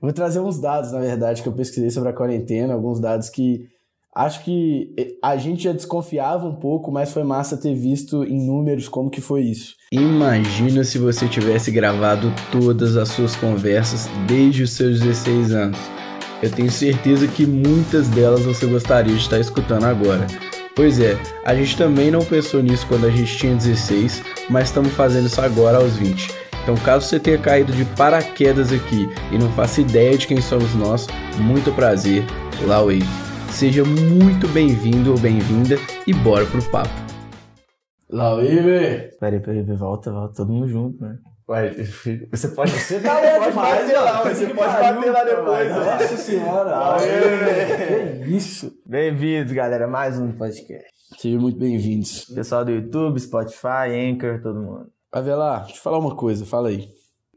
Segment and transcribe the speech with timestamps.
[0.00, 3.68] Vou trazer uns dados, na verdade, que eu pesquisei sobre a quarentena, alguns dados que
[4.14, 8.46] acho que eh, a gente já desconfiava um pouco, mas foi massa ter visto em
[8.46, 9.74] números como que foi isso.
[9.92, 15.78] Imagina se você tivesse gravado todas as suas conversas desde os seus 16 anos.
[16.42, 20.26] Eu tenho certeza que muitas delas você gostaria de estar escutando agora.
[20.74, 24.92] Pois é, a gente também não pensou nisso quando a gente tinha 16, mas estamos
[24.92, 26.49] fazendo isso agora aos 20.
[26.62, 30.74] Então, caso você tenha caído de paraquedas aqui e não faça ideia de quem somos
[30.74, 31.06] nós,
[31.38, 32.22] muito prazer,
[32.66, 33.00] Lauei.
[33.50, 36.90] Seja muito bem-vindo ou bem-vinda e bora pro papo.
[38.10, 41.16] Lauei, Peraí, peraí, volta, volta, todo mundo junto, né?
[41.48, 41.72] Ué,
[42.30, 42.70] você pode.
[42.70, 45.70] Você tá pode demais, bater lá, você pode bater lá depois.
[45.70, 46.94] Nossa senhora.
[46.94, 50.86] Aê, Que Bem-vindos, galera, a mais um podcast.
[51.18, 52.26] Sejam muito bem-vindos.
[52.26, 54.99] Pessoal do YouTube, Spotify, Anchor, todo mundo.
[55.12, 56.88] Avelar, deixa eu falar uma coisa, fala aí.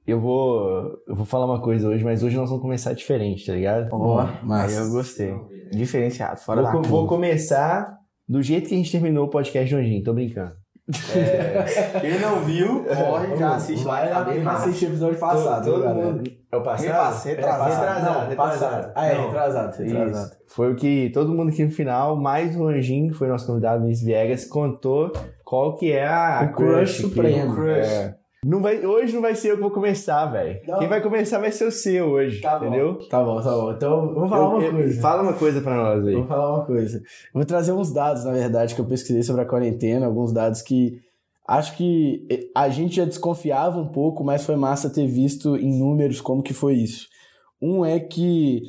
[0.06, 3.54] Eu vou, eu vou falar uma coisa hoje, mas hoje nós vamos começar diferente, tá
[3.54, 3.88] ligado?
[3.92, 4.80] Ó, massa.
[4.82, 5.34] aí eu gostei.
[5.72, 7.16] Diferenciado, fora Vou, da co- vou curva.
[7.16, 10.52] começar do jeito que a gente terminou o podcast de Anjinho, tô brincando.
[12.02, 14.06] Quem não viu, corre, já assiste lá.
[14.06, 14.68] tá bem massa.
[14.68, 16.06] o episódio passado, Todo galera.
[16.12, 16.86] mundo- É o passado?
[16.88, 17.70] Repasse, retrasado.
[17.72, 18.92] retrasado, Não, retrasado.
[18.94, 19.24] Ah, é, Não.
[19.28, 20.28] retrasado, retrasado.
[20.28, 20.38] Isso.
[20.50, 23.82] Foi o que todo mundo aqui no final, mais o Anjinho, que foi nosso convidado
[23.86, 25.12] Miss Viegas, contou
[25.54, 27.52] qual que é a O crush supremo.
[27.52, 27.88] o crush.
[27.88, 28.16] É.
[28.46, 30.60] Não vai, hoje não vai ser eu que vou começar, velho.
[30.80, 32.66] Quem vai começar vai ser o seu hoje, Tá bom.
[32.66, 33.00] entendeu?
[33.08, 33.72] Tá bom, tá bom.
[33.72, 35.02] Então, vou falar uma Eu- eu- coisa.
[35.02, 36.16] Fala uma coisa pra nós aí.
[36.16, 37.02] Vou falar uma coisa.
[37.34, 41.00] Vou trazer uns dados, na verdade, que eu pesquisei sobre a quarentena, alguns dados que
[41.48, 45.78] acho que eh, a gente já desconfiava um pouco, mas foi massa ter visto em
[45.80, 47.08] números como que foi isso.
[47.62, 48.62] Um é que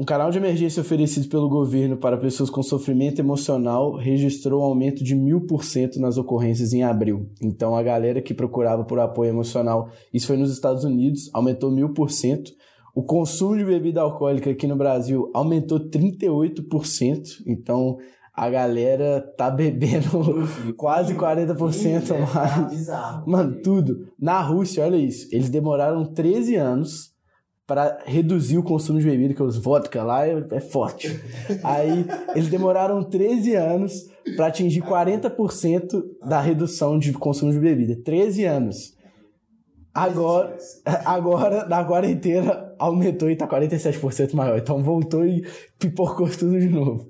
[0.00, 5.04] um canal de emergência oferecido pelo governo para pessoas com sofrimento emocional registrou um aumento
[5.04, 7.28] de mil por cento nas ocorrências em abril.
[7.38, 11.90] Então, a galera que procurava por apoio emocional, isso foi nos Estados Unidos, aumentou mil
[11.92, 12.50] por cento.
[12.94, 17.42] O consumo de bebida alcoólica aqui no Brasil aumentou 38%.
[17.46, 17.98] Então,
[18.32, 22.70] a galera tá bebendo quase 40% a mais.
[22.70, 23.30] Bizarro.
[23.30, 24.08] Mano, tudo.
[24.18, 25.28] Na Rússia, olha isso.
[25.30, 27.09] Eles demoraram 13 anos
[27.70, 31.06] para reduzir o consumo de bebida, que os vodka lá é, é forte.
[31.62, 32.04] Aí,
[32.34, 37.94] eles demoraram 13 anos para atingir 40% da redução de consumo de bebida.
[38.04, 38.96] 13 anos.
[39.94, 40.56] Agora,
[41.04, 44.58] agora, na quarentena, aumentou e tá 47% maior.
[44.58, 45.46] Então voltou e
[45.78, 47.08] pipocou tudo de novo.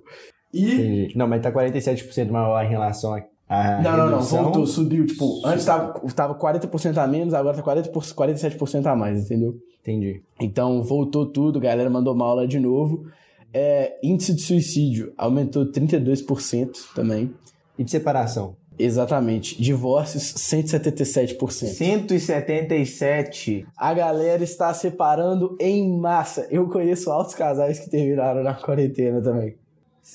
[0.53, 1.13] E Entendi.
[1.17, 3.23] Não, mas tá 47% maior em relação a.
[3.49, 5.07] a Não, não, não, voltou, subiu.
[5.07, 9.55] Tipo, antes tava, tava 40% a menos, agora tá 40%, 47% a mais, entendeu?
[9.83, 10.23] Entendi.
[10.41, 13.07] Então voltou tudo, a galera mandou mal lá de novo.
[13.53, 17.33] É, índice de suicídio aumentou 32% também.
[17.79, 18.57] E de separação?
[18.79, 19.61] Exatamente.
[19.61, 21.67] Divórcios, 177%.
[21.67, 23.67] 177.
[23.77, 26.47] A galera está separando em massa.
[26.51, 29.57] Eu conheço altos casais que terminaram na quarentena também.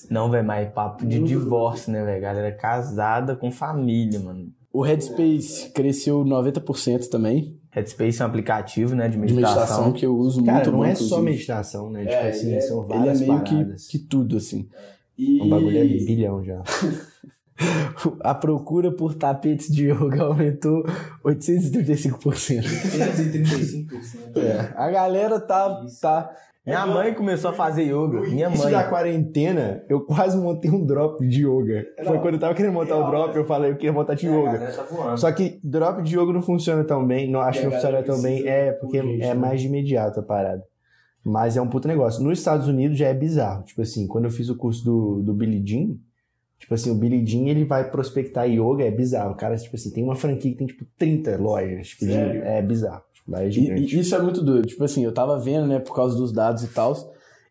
[0.10, 2.22] Não, velho, mas papo de divórcio, né, velho?
[2.22, 4.52] Galera casada com família, mano.
[4.74, 7.56] O Headspace cresceu 90% também.
[7.76, 9.54] Headspace é um aplicativo, né, de De meditação.
[9.56, 11.22] meditação que eu uso Cara, muito não bom, é só inclusive.
[11.32, 12.02] meditação, né?
[12.02, 13.88] Tipo É, assim, ele é- são Ele é várias meio que, paradas.
[13.88, 14.70] que tudo, assim.
[15.18, 16.62] E O bagulho é bilhão já.
[18.22, 20.84] a procura por tapetes de yoga aumentou
[21.24, 22.64] 835%.
[22.64, 24.38] 135%.
[24.38, 26.32] É, a galera tá, tá
[26.66, 28.22] Minha mãe começou a fazer yoga.
[28.22, 28.72] Minha Isso mãe.
[28.72, 31.86] da quarentena, eu quase montei um drop de yoga.
[32.04, 34.58] Foi quando eu tava querendo montar o drop, eu falei, eu queria montar de yoga.
[34.58, 35.18] tá.
[35.18, 38.22] Só que drop de yoga não funciona tão bem, não acho que não funciona tão
[38.22, 40.64] bem, é porque é mais de imediato a parada.
[41.24, 42.24] Mas é um puto negócio.
[42.24, 43.64] Nos Estados Unidos já é bizarro.
[43.64, 45.96] Tipo assim, quando eu fiz o curso do, do Billy Jean,
[46.60, 49.32] tipo assim, o Billy Jean ele vai prospectar yoga, é bizarro.
[49.34, 51.90] O cara, tipo assim, tem uma franquia que tem tipo 30 lojas.
[51.90, 53.02] Tipo, de- é bizarro.
[53.28, 53.96] Lá é E, gigante.
[53.96, 54.68] e isso é muito doido.
[54.68, 56.94] Tipo assim, eu tava vendo, né, por causa dos dados e tal.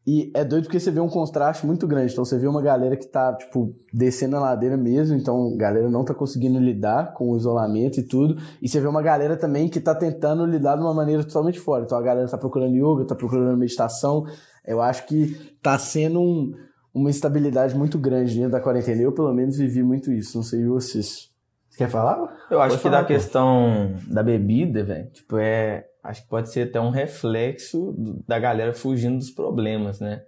[0.07, 2.13] E é doido porque você vê um contraste muito grande.
[2.13, 5.17] Então você vê uma galera que tá, tipo, descendo a ladeira mesmo.
[5.17, 8.37] Então a galera não tá conseguindo lidar com o isolamento e tudo.
[8.61, 11.85] E você vê uma galera também que tá tentando lidar de uma maneira totalmente fora.
[11.85, 14.25] Então a galera tá procurando yoga, tá procurando meditação.
[14.67, 16.53] Eu acho que tá sendo um-
[16.93, 19.01] uma instabilidade muito grande dentro da quarentena.
[19.01, 20.37] Eu, pelo menos, vivi muito isso.
[20.37, 21.31] Não sei vocês.
[21.75, 22.17] Você quer falar?
[22.49, 23.09] Eu acho Pode que falar, da pô.
[23.09, 25.85] questão da bebida, velho, tipo, é.
[26.05, 27.95] Acho que pode ser até um reflexo
[28.29, 30.23] da galera fugindo dos problemas, né?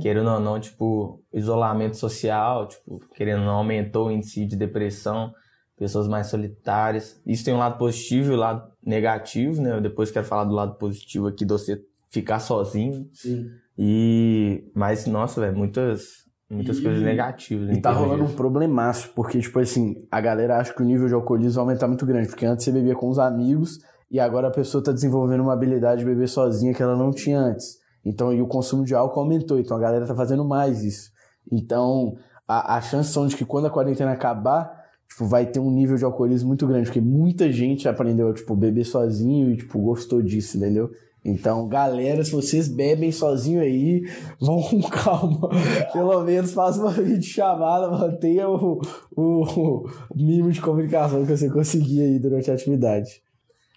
[0.00, 5.32] Querendo ou não, tipo, isolamento social, tipo, querendo ou não, aumentou o índice de depressão,
[5.76, 7.20] pessoas mais solitárias.
[7.26, 9.72] Isso tem um lado positivo e um lado negativo, né?
[9.72, 13.08] Eu depois quero falar do lado positivo aqui de você ficar sozinho.
[13.10, 13.50] Sim.
[13.76, 14.70] E.
[14.74, 16.23] Mas, nossa, velho, muitas,
[16.54, 17.68] muitas E- coisas negativas.
[17.68, 21.08] E em tá rolando um problemaço, porque, tipo assim, a galera acha que o nível
[21.08, 23.78] de alcoolismo vai aumentar muito grande, porque antes você bebia com os amigos,
[24.10, 27.40] e agora a pessoa está desenvolvendo uma habilidade de beber sozinha que ela não tinha
[27.40, 27.78] antes.
[28.04, 31.10] Então, e o consumo de álcool aumentou, então a galera está fazendo mais isso.
[31.50, 32.14] Então,
[32.46, 34.70] a, a chance são de que quando a quarentena acabar,
[35.08, 38.84] tipo, vai ter um nível de alcoolismo muito grande, porque muita gente aprendeu, tipo, beber
[38.84, 40.90] sozinho e, tipo, gostou disso, entendeu?
[41.24, 44.02] Então, galera, se vocês bebem sozinho aí,
[44.38, 45.48] vão com calma.
[45.92, 48.80] Pelo menos faça uma videochamada, mantenha o,
[49.16, 53.22] o, o mínimo de comunicação que você conseguir aí durante a atividade.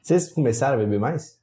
[0.02, 1.38] Vocês começaram a beber mais?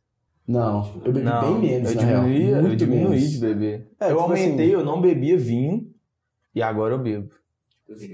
[0.46, 3.30] Não, eu bebi Não, bem menos, eu diminuí, eu diminuí menos.
[3.30, 3.88] de beber.
[3.98, 5.86] É, eu tipo aumentei, assim- eu não bebia vinho
[6.54, 7.30] e agora eu bebo.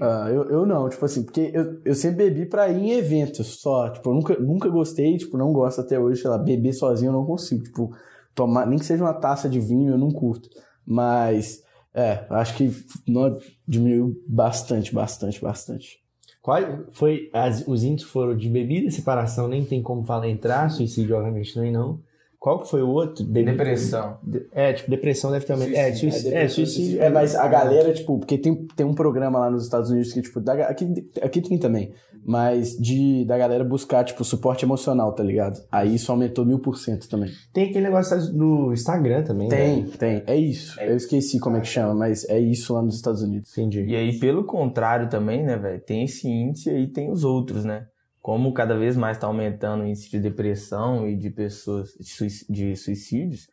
[0.01, 3.59] Ah, eu, eu não, tipo assim, porque eu, eu sempre bebi pra ir em eventos
[3.61, 3.89] só.
[3.89, 7.13] Tipo, eu nunca, nunca gostei, tipo, não gosto até hoje, sei lá, beber sozinho eu
[7.13, 7.63] não consigo.
[7.63, 7.95] Tipo,
[8.35, 10.49] tomar, nem que seja uma taça de vinho, eu não curto.
[10.85, 11.63] Mas,
[11.93, 12.69] é, acho que
[13.07, 13.37] não,
[13.67, 15.99] diminuiu bastante, bastante, bastante.
[16.41, 16.57] Qual
[16.91, 21.53] foi as- os índices foram de bebida, separação, nem tem como falar entrar, suicídio obviamente
[21.53, 21.99] também não.
[22.41, 23.23] Qual que foi o outro?
[23.23, 24.17] Bebida- Depressão.
[24.23, 25.75] De- É, tipo, depressão deve ter aumentado.
[25.77, 26.33] É, suicídio.
[26.35, 26.99] É, suicídio.
[27.03, 30.23] É, mas a galera, tipo, porque tem, tem um programa lá nos Estados Unidos que,
[30.23, 30.87] tipo, da, aqui,
[31.21, 31.91] aqui tem também,
[32.25, 35.61] mas de da galera buscar, tipo, suporte emocional, tá ligado?
[35.71, 37.29] Aí isso aumentou mil por cento também.
[37.53, 39.47] Tem aquele negócio do Instagram também.
[39.47, 39.89] Tem, né?
[39.99, 40.23] tem.
[40.25, 40.81] É isso.
[40.81, 43.55] Eu esqueci como é que chama, mas é isso lá nos Estados Unidos.
[43.55, 43.83] Entendi.
[43.85, 45.79] E aí, pelo contrário também, né, velho?
[45.79, 47.85] Tem esse índice e aí tem os outros, né?
[48.21, 52.45] Como cada vez mais tá aumentando o índice de depressão e de pessoas, de sui-
[52.49, 53.47] de suicídios,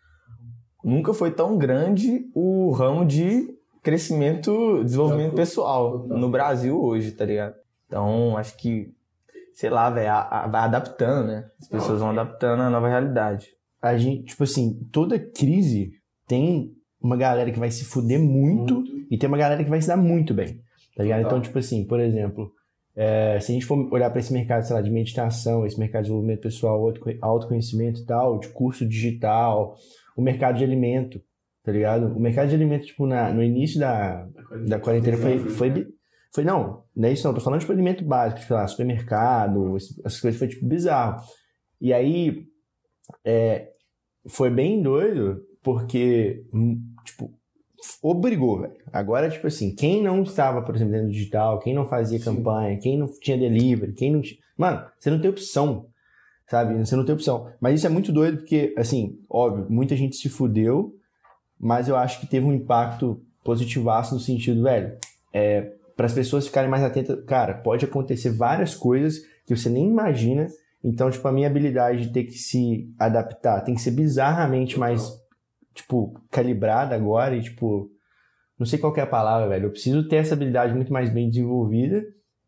[0.84, 3.48] nunca foi tão grande o ramo de
[3.82, 7.54] crescimento, desenvolvimento pessoal no Brasil hoje, tá ligado?
[7.86, 8.92] Então, acho que,
[9.54, 11.48] sei lá, vai adaptando, né?
[11.60, 13.46] As pessoas vão adaptando à nova realidade.
[13.80, 15.92] A gente, tipo assim, toda crise
[16.26, 19.88] tem uma galera que vai se fuder muito, e tem uma galera que vai se
[19.88, 20.60] dar muito bem.
[20.96, 21.22] Tá ligado?
[21.24, 22.52] Então, tipo assim, por exemplo,
[23.00, 26.02] é, se a gente for olhar para esse mercado, sei lá, de meditação, esse mercado
[26.02, 29.76] de desenvolvimento pessoal, autoco- autoconhecimento e tal, de curso digital,
[30.16, 31.22] o mercado de alimento,
[31.62, 32.06] tá ligado?
[32.16, 34.26] O mercado de alimento, tipo, na, no início da,
[34.66, 35.86] da quarentena foi, foi, bi-
[36.34, 39.76] foi, não, não é isso não, tô falando, tipo, alimento básico, tipo, sei lá, supermercado,
[39.76, 41.22] essas coisas, foi, tipo, bizarro.
[41.80, 42.46] E aí,
[43.24, 43.68] é,
[44.28, 47.37] foi bem doido, porque, hum, tipo,
[48.02, 48.76] obrigou, velho.
[48.92, 52.78] Agora, tipo assim, quem não estava, por exemplo, dentro do digital, quem não fazia campanha,
[52.78, 54.38] quem não tinha delivery, quem não tinha...
[54.56, 55.86] Mano, você não tem opção,
[56.48, 56.76] sabe?
[56.78, 57.50] Você não tem opção.
[57.60, 60.94] Mas isso é muito doido porque, assim, óbvio, muita gente se fudeu,
[61.58, 64.96] mas eu acho que teve um impacto positivaço no sentido, velho,
[65.32, 69.88] é, para as pessoas ficarem mais atentas, cara, pode acontecer várias coisas que você nem
[69.88, 70.46] imagina.
[70.84, 75.10] Então, tipo, a minha habilidade de ter que se adaptar tem que ser bizarramente mais,
[75.78, 77.88] tipo, calibrada agora e, tipo,
[78.58, 79.66] não sei qual é a palavra, velho.
[79.66, 82.02] Eu preciso ter essa habilidade muito mais bem desenvolvida.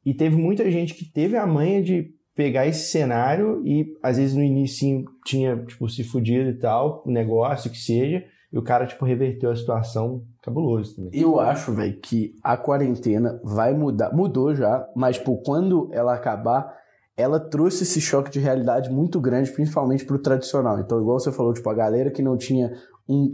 [0.05, 4.35] E teve muita gente que teve a manha de pegar esse cenário e, às vezes,
[4.35, 9.05] no início tinha, tipo, se fudido e tal, negócio, que seja, e o cara, tipo,
[9.05, 11.11] reverteu a situação cabuloso também.
[11.15, 14.13] Eu acho, velho, que a quarentena vai mudar.
[14.13, 16.75] Mudou já, mas, tipo, quando ela acabar,
[17.17, 20.81] ela trouxe esse choque de realidade muito grande, principalmente pro tradicional.
[20.81, 22.73] Então, igual você falou, tipo, a galera que não tinha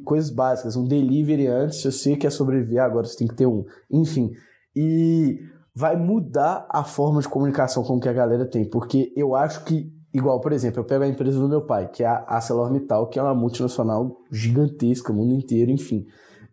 [0.05, 3.65] coisas básicas, um delivery antes, se você quer sobreviver, agora você tem que ter um.
[3.91, 4.33] Enfim.
[4.75, 5.39] E
[5.75, 8.69] vai mudar a forma de comunicação com que a galera tem.
[8.69, 12.03] Porque eu acho que, igual, por exemplo, eu pego a empresa do meu pai, que
[12.03, 16.07] é a ArcelorMittal, que é uma multinacional gigantesca, mundo inteiro, enfim.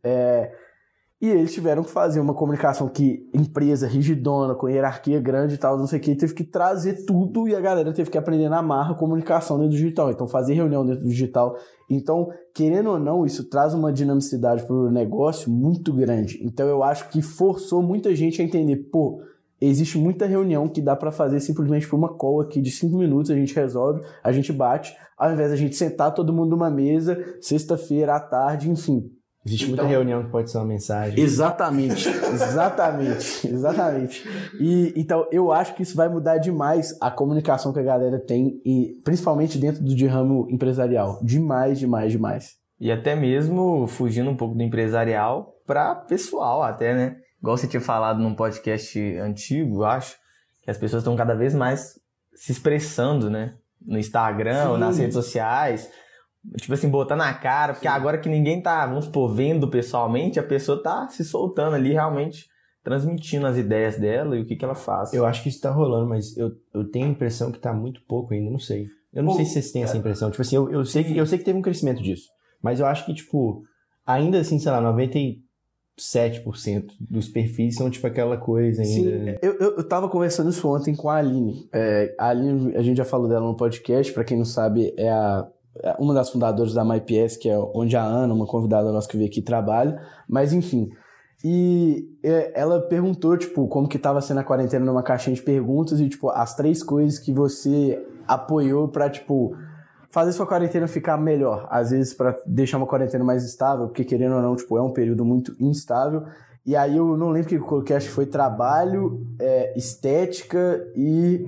[0.04, 0.52] É,
[1.24, 5.78] e eles tiveram que fazer uma comunicação que empresa rigidona, com hierarquia grande e tal,
[5.78, 8.62] não sei o que, teve que trazer tudo e a galera teve que aprender na
[8.62, 10.12] marra comunicação dentro do digital.
[10.12, 11.56] Então, fazer reunião dentro do digital.
[11.90, 16.46] Então, querendo ou não, isso traz uma dinamicidade para o negócio muito grande.
[16.46, 19.22] Então, eu acho que forçou muita gente a entender, pô,
[19.62, 23.32] existe muita reunião que dá para fazer simplesmente por uma call aqui de cinco minutos,
[23.32, 27.18] a gente resolve, a gente bate, ao invés da gente sentar todo mundo numa mesa,
[27.40, 29.10] sexta-feira à tarde, enfim.
[29.46, 31.20] Existe Então- muita reunião que pode ser uma mensagem.
[31.20, 34.28] Exatamente, exatamente, exatamente.
[34.60, 38.62] E então eu acho que isso vai mudar demais a comunicação que a galera tem,
[38.66, 41.20] e principalmente dentro do de ramo empresarial.
[41.22, 42.56] Demais, demais, demais.
[42.80, 47.18] E até mesmo fugindo um pouco do empresarial para pessoal até, né?
[47.42, 50.16] Igual você tinha falado num podcast antigo, eu acho,
[50.62, 52.00] que as pessoas estão cada vez mais
[52.34, 53.56] se expressando, né?
[53.86, 55.90] No Instagram ou nas redes sociais.
[56.58, 60.44] Tipo assim, botando a cara, porque agora que ninguém tá, vamos supor, vendo pessoalmente, a
[60.44, 62.48] pessoa tá se soltando ali, realmente
[62.84, 65.14] transmitindo as ideias dela e o que, que ela faz.
[65.14, 68.02] Eu acho que isso tá rolando, mas eu, eu tenho a impressão que tá muito
[68.06, 68.88] pouco ainda, não sei.
[69.14, 70.30] Eu não Pô, sei se vocês têm essa impressão.
[70.30, 72.28] Tipo assim, eu, eu, sei que, eu sei que teve um crescimento disso.
[72.62, 73.64] Mas eu acho que, tipo,
[74.06, 75.40] ainda assim, sei lá, 90 e
[75.98, 79.32] 7% dos perfis são tipo aquela coisa ainda.
[79.32, 81.70] Sim, eu, eu, eu tava conversando isso ontem com a Aline.
[81.72, 85.10] É, a Aline, a gente já falou dela no podcast, para quem não sabe, é
[85.10, 85.63] a é
[85.98, 89.30] uma das fundadoras da MyPS, que é onde a Ana, uma convidada nossa que veio
[89.30, 90.00] aqui, trabalha.
[90.28, 90.90] Mas enfim.
[91.44, 96.00] E é, ela perguntou, tipo, como que tava sendo a quarentena numa caixinha de perguntas
[96.00, 99.54] e, tipo, as três coisas que você apoiou pra, tipo,
[100.10, 101.68] fazer sua quarentena ficar melhor.
[101.70, 104.94] Às vezes para deixar uma quarentena mais estável, porque querendo ou não, tipo, é um
[104.94, 106.24] período muito instável.
[106.66, 110.82] E aí eu não lembro o que eu coloquei, acho que foi trabalho, é, estética
[110.96, 111.46] e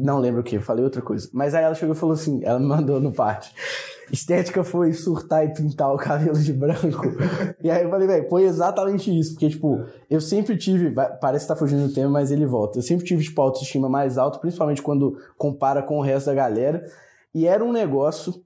[0.00, 1.28] não lembro o que, falei outra coisa.
[1.32, 3.52] Mas aí ela chegou e falou assim, ela me mandou no parte.
[4.12, 7.06] Estética foi surtar e pintar o cabelo de branco.
[7.62, 9.34] e aí eu falei, velho, foi exatamente isso.
[9.34, 12.78] Porque, tipo, eu sempre tive, parece que tá fugindo do tema, mas ele volta.
[12.78, 16.84] Eu sempre tive, tipo, autoestima mais alta, principalmente quando compara com o resto da galera.
[17.34, 18.42] E era um negócio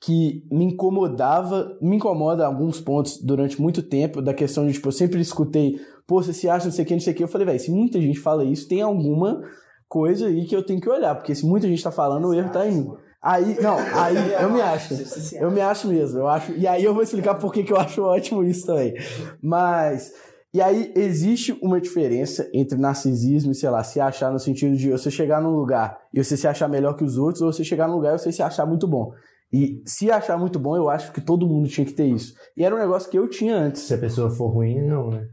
[0.00, 4.92] que me incomodava, me incomoda alguns pontos durante muito tempo, da questão de, tipo, eu
[4.92, 7.22] sempre escutei, pô, você se acha não sei o que, não sei o que.
[7.22, 9.42] Eu falei, velho, se muita gente fala isso, tem alguma
[9.88, 12.50] coisa aí que eu tenho que olhar, porque se muita gente tá falando, o erro
[12.50, 12.88] tá mim.
[13.20, 14.94] Aí, não, aí eu me acho.
[15.34, 16.52] Eu me acho mesmo, eu acho.
[16.52, 18.94] E aí eu vou explicar por que eu acho ótimo isso também.
[19.42, 20.12] Mas
[20.52, 24.90] e aí existe uma diferença entre narcisismo e, sei lá, se achar no sentido de
[24.90, 27.86] você chegar num lugar e você se achar melhor que os outros, ou você chegar
[27.86, 29.12] num lugar e você se achar muito bom.
[29.52, 32.34] E se achar muito bom, eu acho que todo mundo tinha que ter isso.
[32.56, 33.82] E era um negócio que eu tinha antes.
[33.82, 35.26] Se a pessoa for ruim, não, né?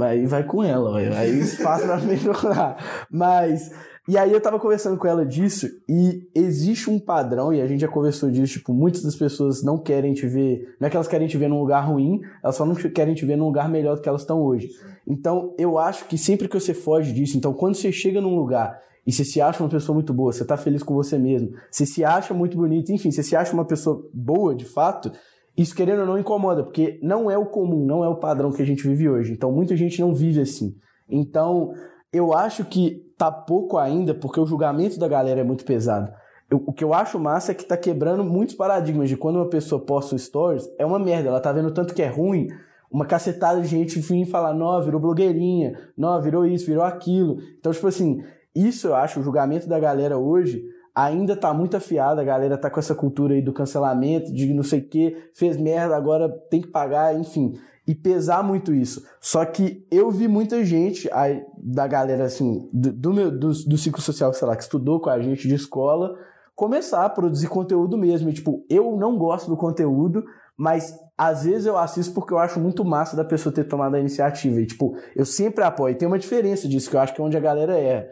[0.00, 3.06] Aí vai com ela, aí espaço pra melhorar.
[3.10, 3.70] Mas
[4.08, 7.80] e aí eu tava conversando com ela disso e existe um padrão, e a gente
[7.80, 11.08] já conversou disso, tipo, muitas das pessoas não querem te ver, não é que elas
[11.08, 13.96] querem te ver num lugar ruim, elas só não querem te ver num lugar melhor
[13.96, 14.68] do que elas estão hoje.
[15.04, 18.80] Então, eu acho que sempre que você foge disso, então quando você chega num lugar
[19.04, 21.84] e você se acha uma pessoa muito boa, você tá feliz com você mesmo, você
[21.84, 25.10] se acha muito bonito, enfim, você se acha uma pessoa boa de fato,
[25.56, 28.62] isso querendo ou não incomoda, porque não é o comum, não é o padrão que
[28.62, 29.32] a gente vive hoje.
[29.32, 30.74] Então, muita gente não vive assim.
[31.08, 31.72] Então,
[32.12, 36.12] eu acho que tá pouco ainda, porque o julgamento da galera é muito pesado.
[36.50, 39.48] Eu, o que eu acho massa é que tá quebrando muitos paradigmas de quando uma
[39.48, 42.48] pessoa posta stories, é uma merda, ela tá vendo tanto que é ruim,
[42.90, 47.38] uma cacetada de gente vir falar, não, virou blogueirinha, não, virou isso, virou aquilo.
[47.58, 48.22] Então, tipo assim,
[48.54, 50.64] isso eu acho, o julgamento da galera hoje
[50.96, 54.62] ainda tá muito afiado, a galera tá com essa cultura aí do cancelamento, de não
[54.62, 57.54] sei o que, fez merda, agora tem que pagar, enfim
[57.86, 59.06] e pesar muito isso.
[59.20, 63.78] Só que eu vi muita gente aí, da galera, assim, do, do, meu, do, do
[63.78, 66.18] ciclo social, sei lá, que estudou com a gente de escola,
[66.54, 68.28] começar a produzir conteúdo mesmo.
[68.28, 70.24] E, tipo, eu não gosto do conteúdo,
[70.56, 74.00] mas às vezes eu assisto porque eu acho muito massa da pessoa ter tomado a
[74.00, 74.60] iniciativa.
[74.60, 75.96] E, tipo, eu sempre apoio.
[75.96, 78.10] Tem uma diferença disso, que eu acho que é onde a galera é.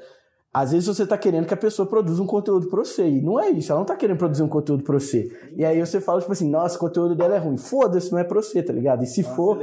[0.55, 3.09] Às vezes você tá querendo que a pessoa produza um conteúdo pra você.
[3.09, 5.29] E não é isso, ela não tá querendo produzir um conteúdo pra você.
[5.57, 7.57] E aí você fala, tipo assim, nossa, o conteúdo dela é ruim.
[7.57, 9.03] Foda-se, não é pra você, tá ligado?
[9.03, 9.59] E se Uma for.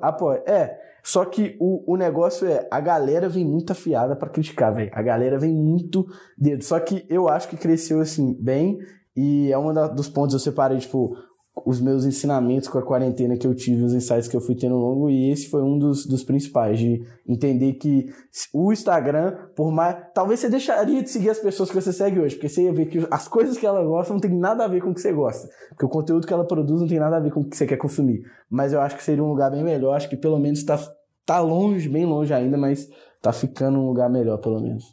[0.00, 0.44] Apoia.
[0.46, 0.78] É.
[1.02, 4.90] Só que o, o negócio é, a galera vem muito afiada para criticar, velho.
[4.94, 6.06] A galera vem muito
[6.38, 6.62] dedo.
[6.62, 8.78] Só que eu acho que cresceu, assim, bem.
[9.16, 11.16] E é um dos pontos eu separei, tipo,
[11.64, 14.76] os meus ensinamentos com a quarentena que eu tive, os insights que eu fui tendo
[14.76, 18.08] longo, e esse foi um dos, dos principais, de entender que
[18.52, 19.96] o Instagram, por mais.
[20.14, 22.86] Talvez você deixaria de seguir as pessoas que você segue hoje, porque você ia ver
[22.86, 25.12] que as coisas que ela gosta não tem nada a ver com o que você
[25.12, 25.48] gosta.
[25.70, 27.66] Porque o conteúdo que ela produz não tem nada a ver com o que você
[27.66, 28.22] quer consumir.
[28.50, 30.78] Mas eu acho que seria um lugar bem melhor, acho que pelo menos tá,
[31.24, 32.86] tá longe, bem longe ainda, mas
[33.22, 34.84] tá ficando um lugar melhor, pelo menos.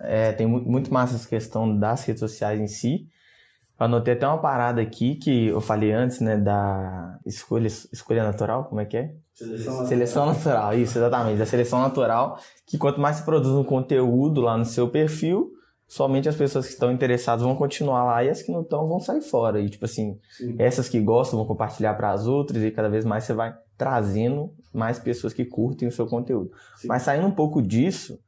[0.00, 3.06] É, tem muito massa essa questão das redes sociais em si.
[3.80, 8.82] Anotei até uma parada aqui que eu falei antes, né, da escolha, escolha natural, como
[8.82, 9.14] é que é?
[9.32, 10.74] Seleção, seleção natural.
[10.74, 14.86] isso, exatamente, da seleção natural, que quanto mais se produz um conteúdo lá no seu
[14.90, 15.50] perfil,
[15.88, 19.00] somente as pessoas que estão interessadas vão continuar lá e as que não estão vão
[19.00, 19.58] sair fora.
[19.58, 20.56] E, tipo assim, Sim.
[20.58, 24.52] essas que gostam vão compartilhar para as outras e cada vez mais você vai trazendo
[24.74, 26.50] mais pessoas que curtem o seu conteúdo.
[26.76, 26.86] Sim.
[26.86, 28.20] Mas saindo um pouco disso,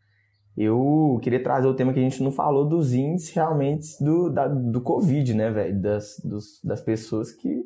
[0.56, 4.46] eu queria trazer o tema que a gente não falou dos índices realmente do, da,
[4.46, 5.80] do Covid, né, velho?
[5.80, 6.16] Das,
[6.62, 7.64] das pessoas que.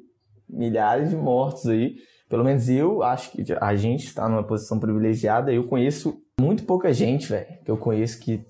[0.49, 1.97] milhares de mortos aí.
[2.28, 5.52] Pelo menos eu acho que a gente está numa posição privilegiada.
[5.52, 8.45] Eu conheço muito pouca gente, velho, que eu conheço que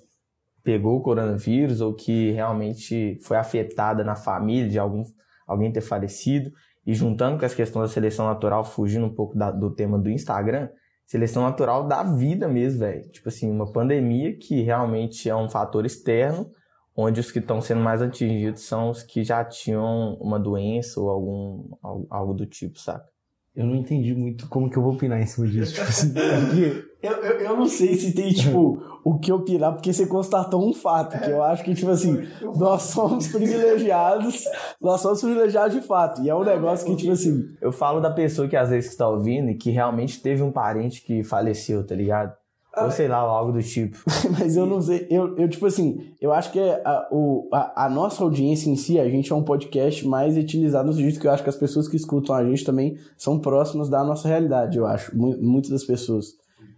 [0.62, 5.04] pegou o coronavírus ou que realmente foi afetada na família de algum,
[5.46, 6.50] alguém ter falecido.
[6.86, 10.10] E juntando com as questões da seleção natural, fugindo um pouco da, do tema do
[10.10, 10.68] Instagram,
[11.06, 13.08] seleção natural da vida mesmo, velho.
[13.10, 16.50] Tipo assim, uma pandemia que realmente é um fator externo,
[16.94, 21.10] onde os que estão sendo mais atingidos são os que já tinham uma doença ou
[21.10, 21.68] algum
[22.10, 23.06] algo do tipo, saca?
[23.54, 25.74] Eu não entendi muito como que eu vou opinar em cima disso.
[25.74, 26.85] Tipo assim, porque...
[27.02, 30.72] eu, eu, eu não sei se tem, tipo, o que opinar, porque você constatou um
[30.72, 32.26] fato, que eu acho que, tipo assim,
[32.56, 34.44] nós somos privilegiados,
[34.80, 36.22] nós somos privilegiados de fato.
[36.22, 37.44] E é um negócio que, tipo assim.
[37.60, 41.02] Eu falo da pessoa que às vezes está ouvindo e que realmente teve um parente
[41.02, 42.34] que faleceu, tá ligado?
[42.76, 43.96] Ou sei lá, algo do tipo.
[44.38, 47.88] Mas eu não sei, eu, eu tipo assim, eu acho que a, o, a, a,
[47.88, 51.30] nossa audiência em si, a gente é um podcast mais utilizado no sentido que eu
[51.30, 54.86] acho que as pessoas que escutam a gente também são próximas da nossa realidade, eu
[54.86, 55.16] acho.
[55.16, 56.34] Muitas das pessoas.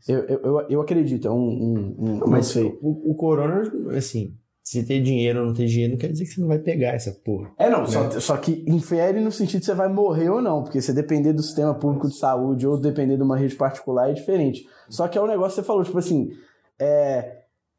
[0.08, 1.36] Eu, eu, eu acredito, é um.
[1.36, 2.54] um, um Mas.
[2.56, 3.62] O, o corona,
[3.96, 6.58] assim, se ter dinheiro ou não ter dinheiro, não quer dizer que você não vai
[6.58, 7.50] pegar essa porra.
[7.58, 7.86] É, não, né?
[7.86, 11.32] só, só que infere no sentido de você vai morrer ou não, porque se depender
[11.32, 14.66] do sistema público de saúde ou depender de uma rede particular é diferente.
[14.90, 16.30] Só que é um negócio que você falou, tipo assim,
[16.78, 17.38] é,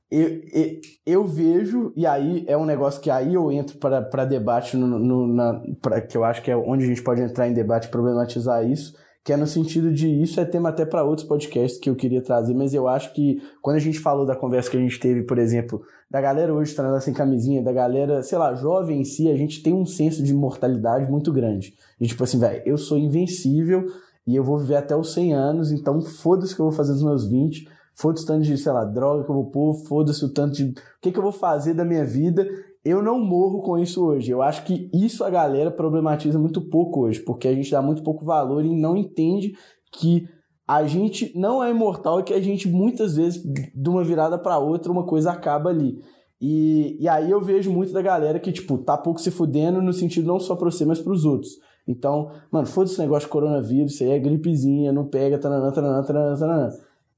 [0.09, 4.75] eu, eu, eu, vejo, e aí é um negócio que aí eu entro para debate,
[4.75, 7.53] no, no, na, pra, que eu acho que é onde a gente pode entrar em
[7.53, 11.27] debate e problematizar isso, que é no sentido de isso é tema até para outros
[11.27, 14.69] podcasts que eu queria trazer, mas eu acho que quando a gente falou da conversa
[14.71, 18.37] que a gente teve, por exemplo, da galera hoje transar sem camisinha, da galera, sei
[18.37, 21.75] lá, jovem em si, a gente tem um senso de mortalidade muito grande.
[21.99, 23.85] E tipo assim, velho, eu sou invencível
[24.25, 27.03] e eu vou viver até os 100 anos, então foda-se que eu vou fazer nos
[27.03, 30.29] meus 20, foda-se o tanto de, sei lá, droga que eu vou pôr, foda-se o
[30.29, 30.69] tanto de.
[30.69, 32.47] O que, que eu vou fazer da minha vida
[32.83, 34.31] eu não morro com isso hoje.
[34.31, 38.03] Eu acho que isso a galera problematiza muito pouco hoje, porque a gente dá muito
[38.03, 39.53] pouco valor e não entende
[39.91, 40.27] que
[40.67, 44.59] a gente não é imortal e que a gente muitas vezes, de uma virada para
[44.59, 45.99] outra, uma coisa acaba ali.
[46.39, 49.91] E, e aí eu vejo muito da galera que, tipo, tá pouco se fudendo no
[49.91, 51.53] sentido não só pra você, mas pros outros.
[51.87, 56.03] Então, mano, foda esse negócio de coronavírus, isso aí é gripezinha, não pega, tananã, tananã,
[56.03, 56.69] tananã, tananã.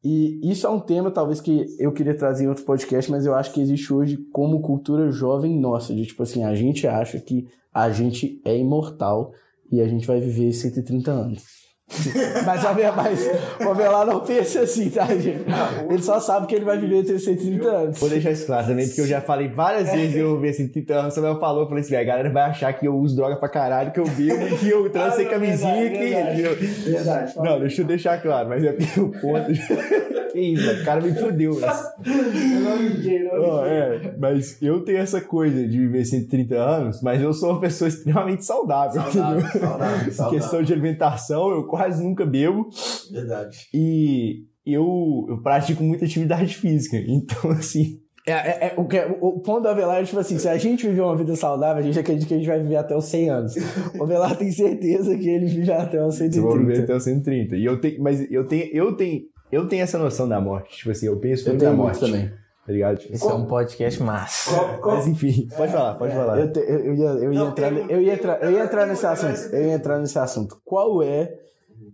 [0.03, 3.35] E isso é um tema, talvez, que eu queria trazer em outros podcasts, mas eu
[3.35, 7.47] acho que existe hoje como cultura jovem nossa, de tipo assim, a gente acha que
[7.71, 9.31] a gente é imortal
[9.71, 11.60] e a gente vai viver 130 anos.
[12.45, 13.29] mas, a, mas
[13.59, 15.45] o Avelar não pensa assim, tá, gente?
[15.89, 17.99] Ele só sabe que ele vai viver até 130 anos.
[17.99, 20.93] Vou deixar isso claro também, porque eu já falei várias vezes eu ouvi assim, 30
[20.93, 23.35] anos, o Samuel falou, eu falei assim, a galera vai achar que eu uso droga
[23.35, 25.97] pra caralho, que eu bebo, que eu transo sem camisinha, que...
[25.97, 26.41] Verdade,
[26.83, 29.51] verdade, Não, deixa eu deixar claro, mas é o ponto...
[30.31, 31.59] que isso, o cara me fudeu.
[31.59, 31.93] Mas...
[32.05, 37.01] Eu não liguei, não oh, é, Mas eu tenho essa coisa de viver 130 anos,
[37.01, 39.01] mas eu sou uma pessoa extremamente saudável.
[39.01, 40.39] Saudável, saudável, saudável.
[40.39, 42.69] Questão de alimentação, eu quase nunca bebo.
[43.11, 43.67] Verdade.
[43.73, 46.97] E eu, eu pratico muita atividade física.
[46.97, 47.99] Então, assim.
[48.27, 50.57] É, é, é, o, que, é, o ponto do Avelar é tipo assim: se a
[50.57, 53.05] gente viver uma vida saudável, a gente acredita que a gente vai viver até os
[53.05, 53.55] 100 anos.
[53.97, 56.37] O Avelar tem certeza que ele vive até os 130.
[56.37, 57.55] Eu vou viver até os 130.
[57.55, 60.77] E eu tenho, mas eu tenho, eu tenho, eu tenho essa noção da morte.
[60.77, 61.99] Tipo assim, eu penso eu muito na morte.
[61.99, 62.31] também.
[62.65, 62.97] Tá ligado?
[62.97, 64.51] Tipo, Esse é um podcast massa.
[64.51, 64.95] Qual, qual...
[64.97, 66.39] Mas enfim, pode falar, pode falar.
[66.39, 68.85] Eu, te, eu, eu, ia, eu, ia Não, entrar, eu, ia entrar, eu ia entrar
[68.85, 69.55] nesse assunto.
[69.55, 70.61] Eu ia entrar nesse assunto.
[70.63, 71.33] Qual é,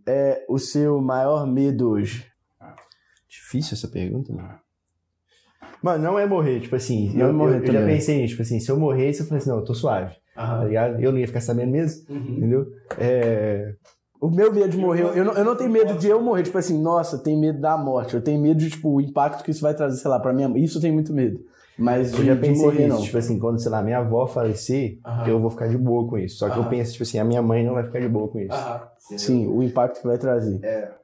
[0.07, 2.25] é o seu maior medo hoje?
[3.27, 4.57] Difícil essa pergunta, mano.
[5.81, 8.29] Mano, não é morrer, tipo assim, não eu, é morrer eu, eu já pensei nisso,
[8.31, 10.59] tipo assim, se eu morresse, eu falei assim, não, eu tô suave, Aham.
[10.59, 10.99] tá ligado?
[10.99, 12.37] Eu não ia ficar sabendo mesmo, Uhum.
[12.37, 12.67] entendeu?
[12.97, 13.75] É...
[14.19, 16.57] O meu medo de morrer, eu não, eu não tenho medo de eu morrer, tipo
[16.57, 18.15] assim, nossa, tenho medo da morte.
[18.15, 20.49] Eu tenho medo de, tipo, o impacto que isso vai trazer, sei lá, pra minha
[20.57, 21.39] Isso eu tenho muito medo.
[21.77, 23.03] Mas Eu de, já pensei morrer, nisso, não.
[23.03, 25.27] tipo assim, quando, sei lá, minha avó falecer, Aham.
[25.27, 26.37] eu vou ficar de boa com isso.
[26.37, 26.69] Só que eu Aham.
[26.69, 28.57] penso, tipo assim, a minha mãe não vai ficar de boa com isso.
[28.99, 30.59] Sim, o impacto que vai trazer.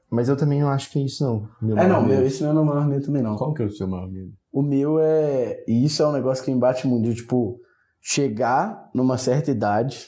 [0.09, 1.47] Mas eu também não acho que é isso, não.
[1.61, 3.35] Meu É, não, meu, esse não é meu maior medo também, não.
[3.35, 4.31] Qual que é o seu maior medo?
[4.51, 5.63] O meu é.
[5.67, 7.59] E isso é um negócio que me bate muito, de, tipo,
[8.01, 10.05] chegar numa certa idade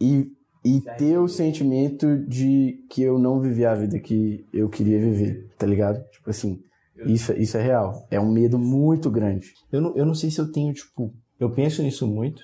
[0.00, 0.30] e,
[0.64, 5.48] e ter o sentimento de que eu não vivi a vida que eu queria viver,
[5.58, 6.02] tá ligado?
[6.10, 6.60] Tipo assim,
[7.06, 8.06] isso, isso é real.
[8.10, 9.52] É um medo muito grande.
[9.72, 11.12] Eu não, eu não sei se eu tenho, tipo...
[11.38, 12.42] Eu penso nisso muito,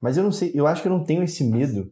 [0.00, 0.50] mas eu não sei...
[0.54, 1.90] Eu acho que eu não tenho esse medo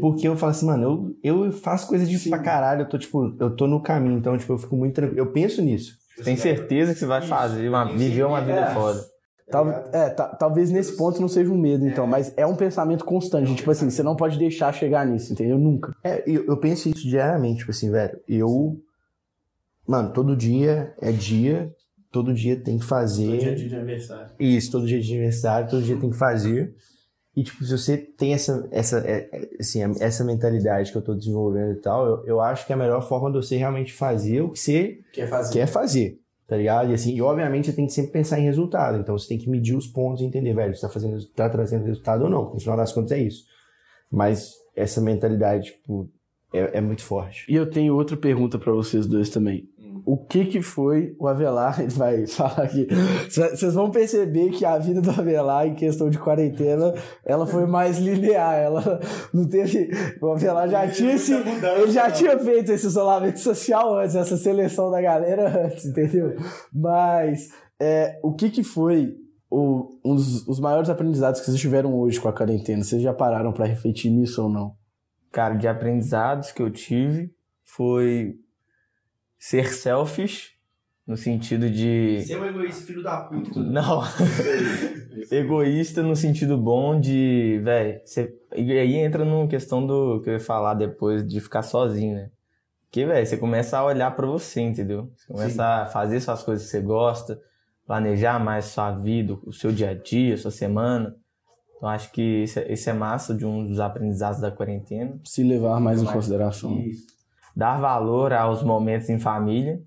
[0.00, 2.30] Porque eu falo assim, mano, eu, eu faço coisa de Sim.
[2.30, 5.18] pra caralho, eu tô, tipo, eu tô no caminho, então, tipo, eu fico muito tranquilo.
[5.20, 5.94] Eu penso nisso.
[6.24, 8.74] Tem certeza que você vai fazer, uma, viver uma vida É.
[8.74, 9.02] foda.
[9.50, 13.04] Tal, é, ta- talvez nesse ponto não seja um medo, então, mas é um pensamento
[13.04, 13.54] constante.
[13.54, 15.58] Tipo assim, você não pode deixar chegar nisso, entendeu?
[15.58, 15.94] Nunca.
[16.02, 18.78] É, eu, eu penso isso diariamente, tipo assim, velho, eu.
[19.92, 21.70] Mano, todo dia é dia,
[22.10, 23.36] todo dia tem que fazer.
[23.76, 24.30] aniversário.
[24.40, 26.74] Isso, todo dia de aniversário, todo dia tem que fazer.
[27.36, 31.14] E, tipo, se você tem essa, essa, é, é, assim, essa mentalidade que eu tô
[31.14, 34.40] desenvolvendo e tal, eu, eu acho que é a melhor forma de você realmente fazer
[34.40, 35.52] o que você Quer fazer?
[35.52, 36.90] quer fazer, tá ligado?
[36.90, 38.96] E assim, e obviamente você tem que sempre pensar em resultado.
[38.96, 41.84] Então você tem que medir os pontos e entender, velho, se tá, fazendo, tá trazendo
[41.84, 42.54] resultado ou não.
[42.54, 43.44] No final das contas é isso.
[44.10, 46.08] Mas essa mentalidade, tipo,
[46.52, 47.46] é, é muito forte.
[47.48, 49.68] E eu tenho outra pergunta pra vocês dois também.
[50.04, 52.86] O que que foi o Avelar, ele vai falar aqui.
[53.28, 57.98] Vocês vão perceber que a vida do Avelar em questão de quarentena, ela foi mais
[57.98, 59.00] linear, ela
[59.32, 64.16] não teve, o Avelar já tinha esse, ele já tinha feito esse isolamento social antes,
[64.16, 66.36] essa seleção da galera antes, entendeu?
[66.72, 67.48] Mas
[67.80, 69.14] é, o que que foi
[69.50, 72.82] o, um dos, os maiores aprendizados que vocês tiveram hoje com a quarentena?
[72.82, 74.74] Vocês já pararam para refletir nisso ou não?
[75.30, 77.30] Cara, de aprendizados que eu tive
[77.64, 78.34] foi
[79.42, 80.52] ser selfish,
[81.04, 82.22] no sentido de.
[82.22, 83.58] Ser um egoísta, filho da puta.
[83.58, 84.02] Não.
[85.32, 88.00] egoísta no sentido bom de, velho,
[88.54, 92.30] e aí entra numa questão do que eu ia falar depois de ficar sozinho, né?
[92.88, 95.10] Que, velho, você começa a olhar para você, entendeu?
[95.16, 95.60] Você começa Sim.
[95.60, 97.40] a fazer suas coisas que você gosta,
[97.84, 101.16] planejar mais sua vida, o seu dia a dia, sua semana.
[101.76, 105.18] Então acho que esse, é, esse é massa de um dos aprendizados da quarentena.
[105.24, 106.78] Se levar mais em consideração.
[106.78, 107.21] Isso.
[107.54, 109.80] Dar valor aos momentos em família.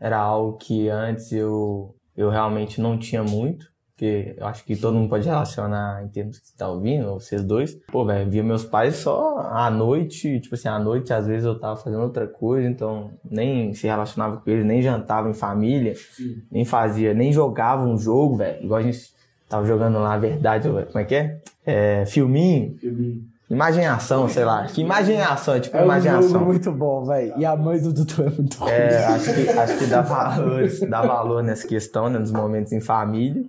[0.00, 3.66] Era algo que antes eu, eu realmente não tinha muito.
[3.98, 7.42] Porque eu acho que todo mundo pode relacionar em termos que você tá ouvindo, vocês
[7.42, 7.74] dois.
[7.90, 11.58] Pô, velho, via meus pais só à noite, tipo assim, à noite às vezes eu
[11.58, 16.40] tava fazendo outra coisa, então nem se relacionava com eles, nem jantava em família, Sim.
[16.48, 18.62] nem fazia, nem jogava um jogo, velho.
[18.62, 19.12] Igual a gente
[19.48, 21.40] tava jogando lá a verdade, como é que é?
[21.66, 22.76] é filminho.
[22.78, 23.24] Filminho.
[23.50, 24.66] Imaginação, sei lá.
[24.66, 26.28] Que imaginação, é tipo é imaginação.
[26.28, 27.34] Um jogo muito bom, velho.
[27.38, 28.70] E a mãe do Dudu é muito ruim.
[28.70, 32.80] É, acho que, acho que dá valor, dá valor nessa questão, né, nos momentos em
[32.80, 33.42] família.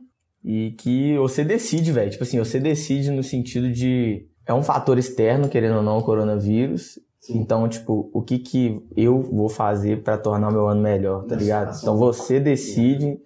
[0.43, 2.09] E que você decide, velho.
[2.09, 4.25] Tipo assim, você decide no sentido de.
[4.45, 6.97] É um fator externo, querendo ou não, o coronavírus.
[7.19, 7.39] Sim.
[7.39, 11.35] Então, tipo, o que que eu vou fazer para tornar o meu ano melhor, tá
[11.35, 11.77] ligado?
[11.77, 13.17] Então você decide.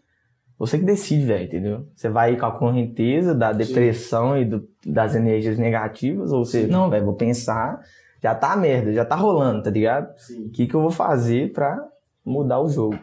[0.57, 1.87] Você que decide, velho, entendeu?
[1.95, 4.41] Você vai ir com a correnteza da depressão Sim.
[4.41, 6.71] e do, das energias negativas, ou você, Sim.
[6.71, 7.81] não, velho, vou pensar,
[8.21, 10.13] já tá merda, já tá rolando, tá ligado?
[10.45, 11.77] O que que eu vou fazer pra
[12.23, 12.97] mudar o jogo?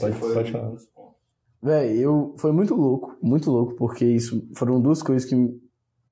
[0.00, 0.72] Pode, pode falar.
[1.62, 2.34] Véi, eu.
[2.38, 5.36] Foi muito louco, muito louco, porque isso foram duas coisas que.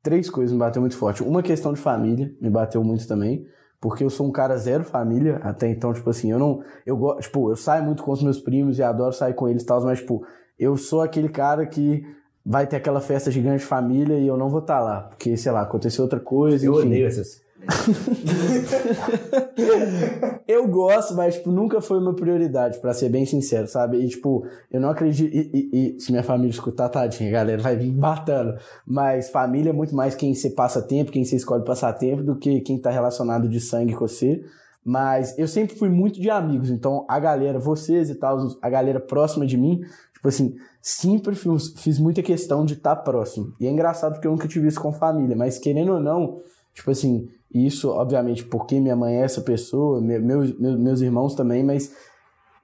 [0.02, 1.22] Três coisas me bateu muito forte.
[1.22, 3.46] Uma questão de família me bateu muito também.
[3.84, 6.62] Porque eu sou um cara zero família, até então, tipo assim, eu não.
[6.86, 9.62] Eu gosto, tipo, eu saio muito com os meus primos e adoro sair com eles
[9.62, 10.26] e tal, mas, tipo,
[10.58, 12.02] eu sou aquele cara que
[12.46, 15.00] vai ter aquela festa gigante de família e eu não vou estar tá lá.
[15.02, 16.64] Porque, sei lá, aconteceu outra coisa.
[16.64, 16.86] Eu enfim.
[16.86, 17.43] odeio essas
[20.46, 23.98] eu gosto, mas tipo, nunca foi uma prioridade, para ser bem sincero, sabe?
[23.98, 25.34] E tipo, eu não acredito.
[25.34, 28.56] E, e, e, se minha família escutar, tadinha, galera, vai vir batendo.
[28.86, 32.36] Mas família é muito mais quem você passa tempo, quem você escolhe passar tempo, do
[32.36, 34.44] que quem tá relacionado de sangue com você.
[34.84, 39.00] Mas eu sempre fui muito de amigos, então a galera, vocês e tal, a galera
[39.00, 39.80] próxima de mim,
[40.12, 43.54] tipo assim, sempre fiz, fiz muita questão de estar tá próximo.
[43.58, 46.42] E é engraçado porque eu nunca tive isso com família, mas querendo ou não,
[46.74, 51.94] tipo assim, isso, obviamente, porque minha mãe é essa pessoa, meus, meus, irmãos também, mas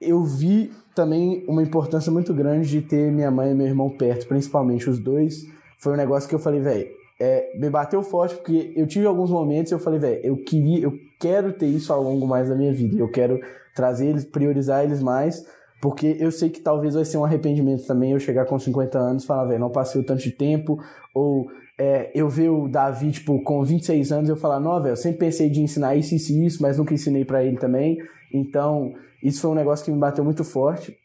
[0.01, 4.27] eu vi também uma importância muito grande de ter minha mãe e meu irmão perto,
[4.27, 5.45] principalmente os dois.
[5.79, 6.87] Foi um negócio que eu falei, velho,
[7.21, 10.83] é, me bateu forte porque eu tive alguns momentos e eu falei, velho, eu queria,
[10.83, 12.99] eu quero ter isso ao longo mais da minha vida.
[12.99, 13.39] Eu quero
[13.73, 15.45] trazer eles, priorizar eles mais,
[15.81, 19.23] porque eu sei que talvez vai ser um arrependimento também eu chegar com 50 anos
[19.23, 20.83] e falar, velho, não passei o tanto de tempo,
[21.15, 21.47] ou
[21.83, 25.17] é, eu ver o Davi, tipo, com 26 anos, eu falar, não, velho, eu sempre
[25.17, 27.97] pensei de ensinar isso, isso e isso, mas nunca ensinei para ele também.
[28.31, 30.95] Então, isso foi um negócio que me bateu muito forte.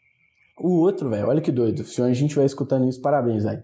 [0.55, 1.83] O outro, velho, olha que doido.
[1.83, 3.63] Se a gente vai escutando isso, parabéns, velho.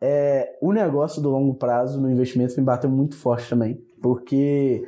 [0.00, 3.80] É, o negócio do longo prazo no investimento me bateu muito forte também.
[4.00, 4.84] Porque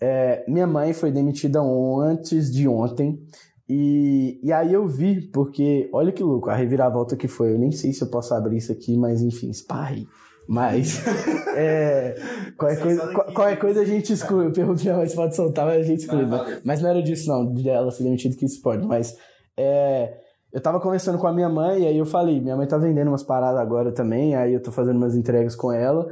[0.00, 3.20] é, minha mãe foi demitida antes de ontem.
[3.68, 7.54] E, e aí eu vi, porque olha que louco, a reviravolta que foi.
[7.54, 10.06] Eu nem sei se eu posso abrir isso aqui, mas enfim, esparre.
[10.48, 11.06] Mas
[11.54, 12.14] é,
[12.56, 14.46] qualquer, coisa, qualquer coisa a gente exclui.
[14.46, 16.22] Eu pergunto minha mãe se pode soltar, mas a gente exclui.
[16.22, 18.86] Não, mas, mas não era disso, não, de ela ser demitida que isso pode.
[18.86, 19.14] Mas
[19.58, 20.16] é,
[20.50, 23.08] eu tava conversando com a minha mãe e aí eu falei: minha mãe tá vendendo
[23.08, 26.08] umas paradas agora também, aí eu tô fazendo umas entregas com ela.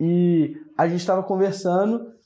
[0.00, 2.17] E a gente tava conversando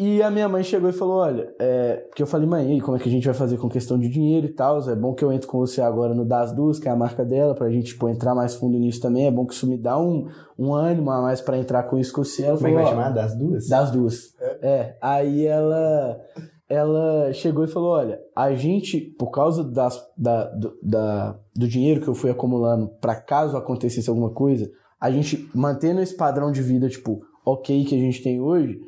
[0.00, 1.96] e a minha mãe chegou e falou: Olha, é...
[2.08, 4.08] porque eu falei, mãe, aí, como é que a gente vai fazer com questão de
[4.08, 4.78] dinheiro e tal?
[4.88, 7.24] É bom que eu entre com você agora no Das Duas, que é a marca
[7.24, 9.26] dela, pra gente tipo, entrar mais fundo nisso também.
[9.26, 12.12] É bom que isso me dá um, um ânimo a mais para entrar com isso
[12.12, 12.44] com você.
[12.44, 13.10] Ela como falou, é que vai chamar?
[13.10, 13.68] Das Duas?
[13.68, 14.34] Das Duas.
[14.40, 14.58] É.
[14.62, 14.96] é.
[15.02, 16.20] Aí ela,
[16.68, 22.00] ela chegou e falou: Olha, a gente, por causa das, da, do, da, do dinheiro
[22.00, 26.62] que eu fui acumulando para caso acontecesse alguma coisa, a gente mantendo esse padrão de
[26.62, 28.80] vida, tipo, ok que a gente tem hoje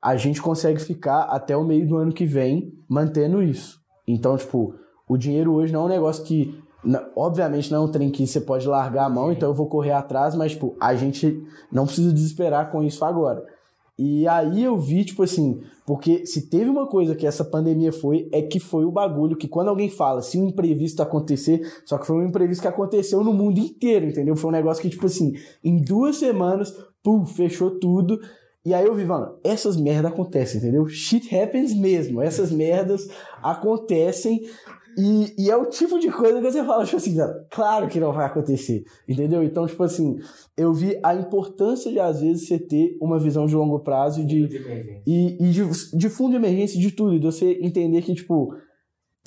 [0.00, 3.80] a gente consegue ficar até o meio do ano que vem mantendo isso.
[4.06, 4.74] Então, tipo,
[5.08, 6.62] o dinheiro hoje não é um negócio que.
[7.16, 9.90] Obviamente não é um trem que você pode largar a mão, então eu vou correr
[9.90, 13.44] atrás, mas, tipo, a gente não precisa desesperar com isso agora.
[13.98, 18.28] E aí eu vi, tipo assim, porque se teve uma coisa que essa pandemia foi,
[18.30, 22.06] é que foi o bagulho que quando alguém fala, se um imprevisto acontecer, só que
[22.06, 24.36] foi um imprevisto que aconteceu no mundo inteiro, entendeu?
[24.36, 25.34] Foi um negócio que, tipo assim,
[25.64, 28.20] em duas semanas, pum, fechou tudo.
[28.68, 30.86] E aí eu vi, mano, essas merdas acontecem, entendeu?
[30.86, 32.20] Shit happens mesmo.
[32.20, 33.08] Essas merdas
[33.42, 34.42] acontecem
[34.98, 37.16] e, e, é o tipo de coisa que você fala, tipo assim,
[37.50, 39.42] claro que não vai acontecer, entendeu?
[39.42, 40.18] Então, tipo assim,
[40.54, 44.48] eu vi a importância de, às vezes, você ter uma visão de longo prazo de,
[45.06, 48.52] e, e de, de fundo de emergência de tudo, e de você entender que, tipo,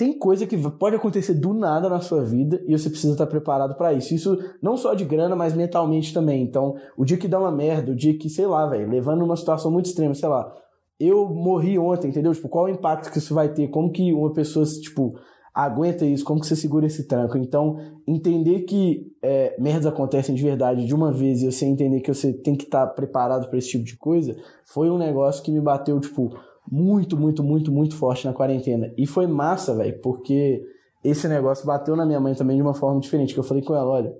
[0.02, 3.76] tem coisa que pode acontecer do nada na sua vida e você precisa estar preparado
[3.76, 4.12] para isso.
[4.12, 6.42] Isso não só de grana, mas mentalmente também.
[6.42, 9.36] Então, o dia que dá uma merda, o dia que, sei lá, velho, levando uma
[9.36, 10.52] situação muito extrema, sei lá,
[10.98, 12.34] eu morri ontem, entendeu?
[12.34, 13.68] Tipo, qual o impacto que isso vai ter?
[13.68, 15.16] Como que uma pessoa, tipo,
[15.54, 17.38] aguenta isso, como que você segura esse tranco.
[17.38, 22.12] Então, entender que é, merdas acontecem de verdade de uma vez e você entender que
[22.12, 24.34] você tem que estar preparado para esse tipo de coisa,
[24.64, 26.36] foi um negócio que me bateu, tipo,
[26.70, 28.92] muito, muito, muito, muito forte na quarentena.
[28.96, 30.62] E foi massa, velho, porque
[31.04, 33.74] esse negócio bateu na minha mãe também de uma forma diferente, que eu falei com
[33.74, 34.14] ela, olha,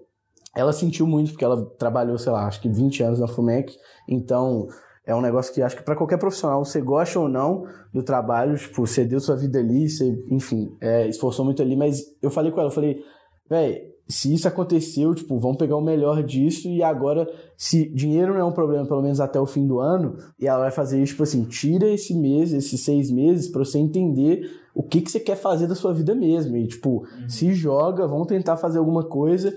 [0.55, 3.75] ela sentiu muito, porque ela trabalhou, sei lá, acho que 20 anos na FUMEC,
[4.09, 4.67] então
[5.07, 8.57] é um negócio que acho que para qualquer profissional, você gosta ou não do trabalho,
[8.57, 12.53] tipo, você deu sua vida ali, você, enfim, é, esforçou muito ali, mas eu falei
[12.53, 13.03] com ela, eu falei,
[13.49, 18.41] velho, se isso aconteceu, tipo, vamos pegar o melhor disso e agora, se dinheiro não
[18.41, 21.13] é um problema, pelo menos até o fim do ano, e ela vai fazer isso,
[21.13, 25.19] tipo assim, tira esse mês, esses seis meses, para você entender o que, que você
[25.19, 26.57] quer fazer da sua vida mesmo.
[26.57, 27.29] E, tipo, uhum.
[27.29, 29.55] se joga, vamos tentar fazer alguma coisa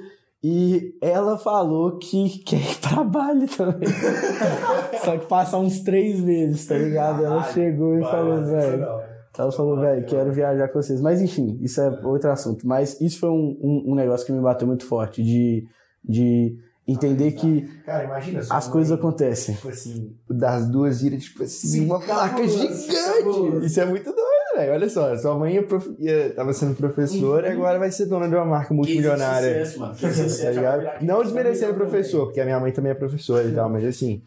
[0.47, 3.89] e ela falou que quer trabalho também.
[5.03, 7.25] Só que passa uns três meses, tá ligado?
[7.25, 9.14] Ela chegou e falou, velho.
[9.37, 11.01] Ela falou, velho, quero viajar com vocês.
[11.01, 12.67] Mas enfim, isso é outro assunto.
[12.67, 15.23] Mas isso foi um, um, um negócio que me bateu muito forte.
[15.23, 15.65] De,
[16.03, 19.55] de entender que Cara, imagina, as coisas acontecem.
[19.55, 23.65] Tipo assim, das duas viras, tipo assim, uma placa gigante.
[23.65, 24.73] Isso é muito doido velho.
[24.73, 25.87] Olha só, sua mãe prof...
[26.35, 27.61] tava sendo professora e uhum.
[27.61, 29.53] agora vai ser dona de uma marca multimilionária.
[29.53, 29.95] Que sucesso, mano.
[29.95, 33.69] Que sucesso, tá Não desmerecendo professor, porque a minha mãe também é professora e tal,
[33.69, 34.23] mas assim.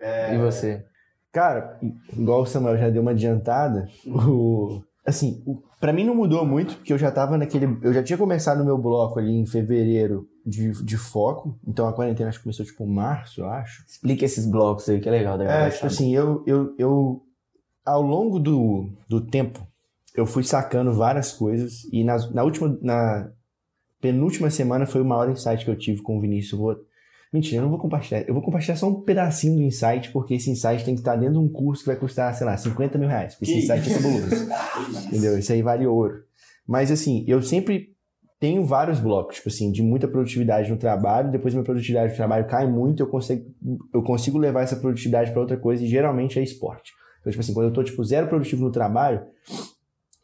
[0.00, 0.34] É...
[0.34, 0.84] E você?
[1.32, 1.78] Cara,
[2.12, 4.82] igual o Samuel já deu uma adiantada, o.
[5.06, 5.62] Assim, o...
[5.80, 7.78] para mim não mudou muito, porque eu já tava naquele.
[7.82, 11.92] Eu já tinha começado o meu bloco ali em fevereiro de, de foco, então a
[11.92, 13.84] quarentena acho que começou tipo em março, eu acho.
[13.86, 15.40] Explica esses blocos aí, que é legal.
[15.40, 17.22] É, tipo assim, eu, eu, eu
[17.84, 19.66] ao longo do, do tempo,
[20.14, 23.30] eu fui sacando várias coisas e na, na última, na
[24.00, 26.60] penúltima semana foi o maior insight que eu tive com o Vinícius.
[27.32, 28.22] Mentira, eu não vou compartilhar.
[28.26, 31.34] Eu vou compartilhar só um pedacinho do insight, porque esse insight tem que estar dentro
[31.34, 33.34] de um curso que vai custar, sei lá, 50 mil reais.
[33.34, 34.48] Porque esse insight é fabuloso.
[35.06, 35.38] entendeu?
[35.38, 36.22] Isso aí vale ouro.
[36.66, 37.94] Mas assim, eu sempre
[38.40, 42.46] tenho vários blocos, tipo assim, de muita produtividade no trabalho, depois minha produtividade no trabalho
[42.46, 43.44] cai muito, eu consigo,
[43.92, 46.92] eu consigo levar essa produtividade para outra coisa e geralmente é esporte.
[47.20, 49.22] Então, tipo assim, quando eu tô, tipo, zero produtivo no trabalho,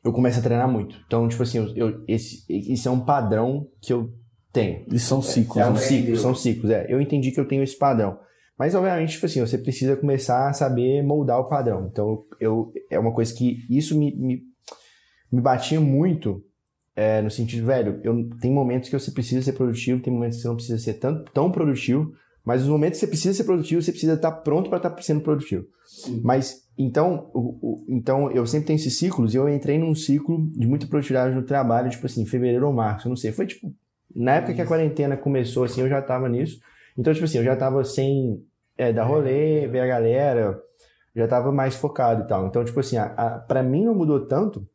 [0.04, 0.96] eu começo a treinar muito.
[1.06, 4.12] Então, tipo assim, eu, eu esse, esse é um padrão que eu
[4.54, 4.86] tenho.
[4.90, 5.58] E são ciclos.
[5.58, 6.16] É, é um né?
[6.16, 6.86] são ciclos, é.
[6.88, 8.18] Eu entendi que eu tenho esse padrão.
[8.58, 11.88] Mas, obviamente, tipo assim, você precisa começar a saber moldar o padrão.
[11.90, 14.42] Então, eu, é uma coisa que isso me, me,
[15.30, 16.40] me batia muito
[16.96, 20.42] é, no sentido, velho, eu, tem momentos que você precisa ser produtivo, tem momentos que
[20.42, 22.12] você não precisa ser tão, tão produtivo,
[22.44, 25.22] mas os momentos que você precisa ser produtivo, você precisa estar pronto para estar sendo
[25.22, 25.64] produtivo.
[25.84, 26.20] Sim.
[26.22, 30.48] Mas então, o, o, então, eu sempre tenho esses ciclos e eu entrei num ciclo
[30.52, 33.32] de muita produtividade no trabalho, tipo assim, fevereiro ou março, eu não sei.
[33.32, 33.74] Foi tipo,
[34.14, 36.61] na época que a quarentena começou, assim, eu já tava nisso.
[36.96, 38.44] Então, tipo assim, eu já tava sem
[38.77, 40.61] é, dar rolê, ver a galera,
[41.14, 42.46] já tava mais focado e tal.
[42.46, 44.66] Então, tipo assim, a, a, pra mim não mudou tanto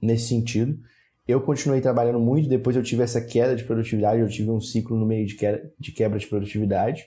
[0.00, 0.78] nesse sentido.
[1.26, 4.96] Eu continuei trabalhando muito, depois eu tive essa queda de produtividade, eu tive um ciclo
[4.98, 7.06] no meio de quebra de, quebra de produtividade.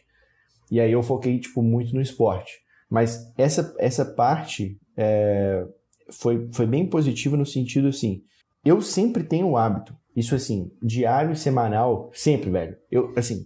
[0.72, 2.52] E aí eu foquei, tipo, muito no esporte.
[2.90, 5.66] Mas essa, essa parte é,
[6.10, 8.24] foi, foi bem positiva no sentido assim,
[8.66, 12.76] eu sempre tenho o hábito, isso assim, diário, semanal, sempre, velho.
[12.90, 13.46] Eu, assim,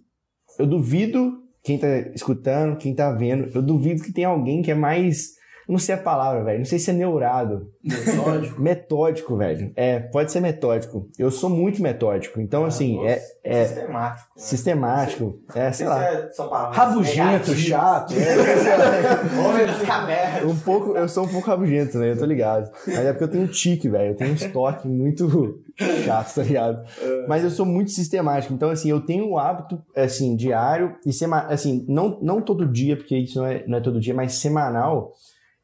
[0.57, 4.73] eu duvido quem tá escutando, quem tá vendo, eu duvido que tem alguém que é
[4.73, 5.33] mais
[5.67, 6.59] não sei a palavra, velho.
[6.59, 7.71] Não sei se é neurado.
[7.83, 8.59] Metódico.
[8.61, 9.71] metódico, velho.
[9.75, 11.09] É, pode ser metódico.
[11.17, 12.39] Eu sou muito metódico.
[12.41, 13.09] Então, ah, assim, nossa.
[13.09, 13.65] é, é.
[13.65, 14.29] Sistemático.
[14.35, 14.41] Né?
[14.41, 15.39] Sistemático.
[15.55, 16.03] É, sei lá.
[16.03, 18.13] É, palavras rabugento, chato.
[18.13, 20.51] É, Homem das cavernas.
[20.51, 22.11] Um pouco, eu sou um pouco rabugento, né?
[22.11, 22.71] Eu tô ligado.
[22.87, 24.11] Mas é porque eu tenho um tique, velho.
[24.11, 25.61] Eu tenho um estoque muito
[26.03, 26.83] chato, tá ligado?
[27.01, 27.27] É.
[27.27, 28.53] Mas eu sou muito sistemático.
[28.53, 31.41] Então, assim, eu tenho o um hábito, assim, diário e sema...
[31.47, 35.13] assim, não, não todo dia, porque isso não é, não é todo dia, mas semanal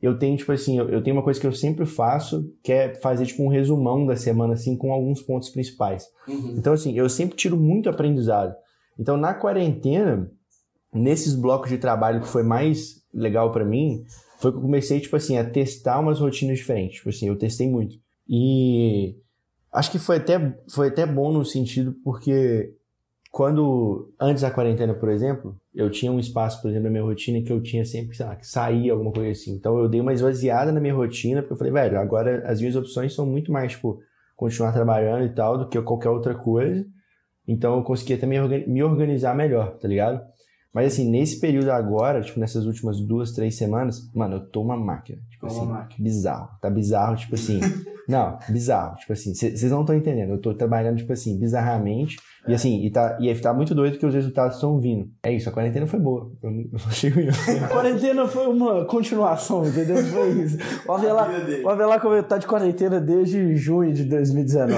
[0.02, 2.96] eu tenho, tipo assim, eu, eu, tenho uma coisa que eu sempre faço, que é
[2.96, 6.06] fazer, tipo, um resumão da semana, assim, com alguns pontos principais.
[6.28, 6.56] Uhum.
[6.58, 8.56] Então, assim, eu sempre tiro muito aprendizado.
[9.00, 10.30] Então, na quarentena,
[10.94, 14.04] nesses blocos de trabalho que foi mais legal para mim,
[14.40, 16.98] foi que eu comecei, tipo assim, a testar umas rotinas diferentes.
[16.98, 17.98] Tipo assim, eu testei muito.
[18.30, 19.16] E
[19.72, 22.74] acho que foi até, foi até bom no sentido porque
[23.38, 27.40] quando, antes da quarentena, por exemplo, eu tinha um espaço, por exemplo, na minha rotina
[27.40, 29.54] que eu tinha sempre, sei lá, que sair, alguma coisa assim.
[29.54, 32.76] Então eu dei uma esvaziada na minha rotina, porque eu falei, velho, agora as minhas
[32.76, 34.00] opções são muito mais, tipo,
[34.36, 36.84] continuar trabalhando e tal, do que qualquer outra coisa.
[37.48, 40.20] Então eu conseguia também me organizar melhor, tá ligado?
[40.74, 44.76] Mas assim, nesse período agora, tipo, nessas últimas duas, três semanas, mano, eu tô uma
[44.76, 45.20] máquina.
[45.30, 46.04] Tipo assim, máquina.
[46.04, 46.50] bizarro.
[46.60, 47.60] Tá bizarro, tipo assim.
[48.10, 48.96] não, bizarro.
[48.96, 50.32] Tipo assim, vocês não estão entendendo.
[50.32, 52.18] Eu tô trabalhando, tipo assim, bizarramente.
[52.48, 52.52] É.
[52.52, 55.10] E assim, e tá, e tá muito doido que os resultados estão vindo.
[55.24, 56.32] É isso, a quarentena foi boa.
[56.42, 57.20] Eu não chego
[57.64, 59.98] A quarentena foi uma continuação, entendeu?
[59.98, 60.58] Foi isso.
[60.88, 61.30] O Avelar,
[61.64, 64.78] o Avelar tá de quarentena desde junho de 2019.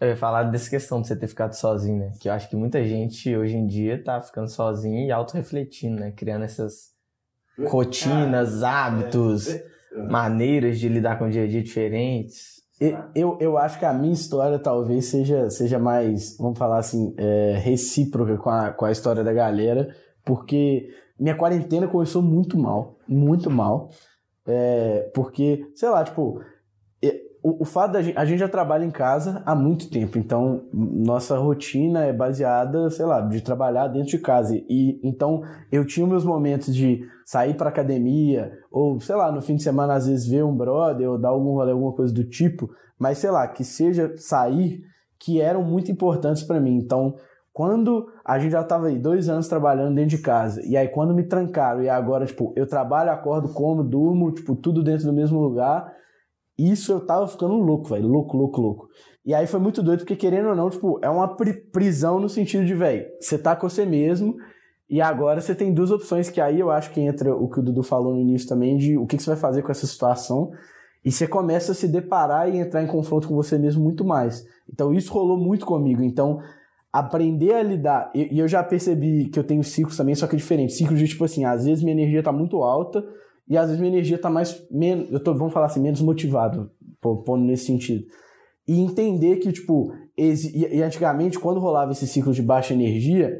[0.00, 2.12] Eu ia falar dessa questão de você ter ficado sozinho, né?
[2.18, 6.10] Que eu acho que muita gente hoje em dia tá ficando sozinho e auto-refletindo, né?
[6.10, 6.94] Criando essas
[7.66, 10.02] rotinas, hábitos, é, é.
[10.08, 12.59] maneiras de lidar com o dia a dia diferentes.
[13.14, 17.58] Eu, eu acho que a minha história talvez seja, seja mais, vamos falar assim, é,
[17.62, 20.88] recíproca com a, com a história da galera, porque
[21.18, 23.90] minha quarentena começou muito mal, muito mal.
[24.46, 26.40] É, porque, sei lá, tipo,
[27.42, 30.64] o, o fato da gente, a gente já trabalha em casa há muito tempo, então
[30.72, 34.56] nossa rotina é baseada, sei lá, de trabalhar dentro de casa.
[34.68, 39.56] E então eu tinha meus momentos de sair para academia ou sei lá, no fim
[39.56, 42.70] de semana às vezes ver um brother ou dar algum rolê, alguma coisa do tipo,
[42.98, 44.82] mas sei lá, que seja sair
[45.18, 46.76] que eram muito importantes para mim.
[46.76, 47.14] Então,
[47.52, 51.14] quando a gente já estava aí dois anos trabalhando dentro de casa, e aí quando
[51.14, 55.40] me trancaram, e agora, tipo, eu trabalho, acordo, como, durmo, tipo, tudo dentro do mesmo
[55.40, 55.92] lugar,
[56.68, 58.08] isso eu tava ficando louco, velho.
[58.08, 58.88] Louco, louco, louco.
[59.24, 61.36] E aí foi muito doido, porque querendo ou não, tipo, é uma
[61.72, 64.34] prisão no sentido de, velho, você tá com você mesmo
[64.88, 67.62] e agora você tem duas opções, que aí eu acho que entra o que o
[67.62, 70.50] Dudu falou no início também, de o que, você vai fazer com essa situação.
[71.04, 74.44] E você começa a se deparar e entrar em confronto com você mesmo muito mais.
[74.70, 76.02] Então isso rolou muito comigo.
[76.02, 76.40] Então,
[76.92, 78.10] aprender a lidar.
[78.14, 80.72] E eu já percebi que eu tenho ciclos também, só que é diferente.
[80.72, 83.02] Ciclos de tipo assim, às vezes minha energia tá muito alta
[83.50, 86.70] e às vezes minha energia está mais menos, eu tô, vamos falar assim, menos motivado,
[87.00, 88.04] pondo nesse sentido.
[88.66, 93.36] E entender que tipo, e, antigamente quando rolava esse ciclo de baixa energia,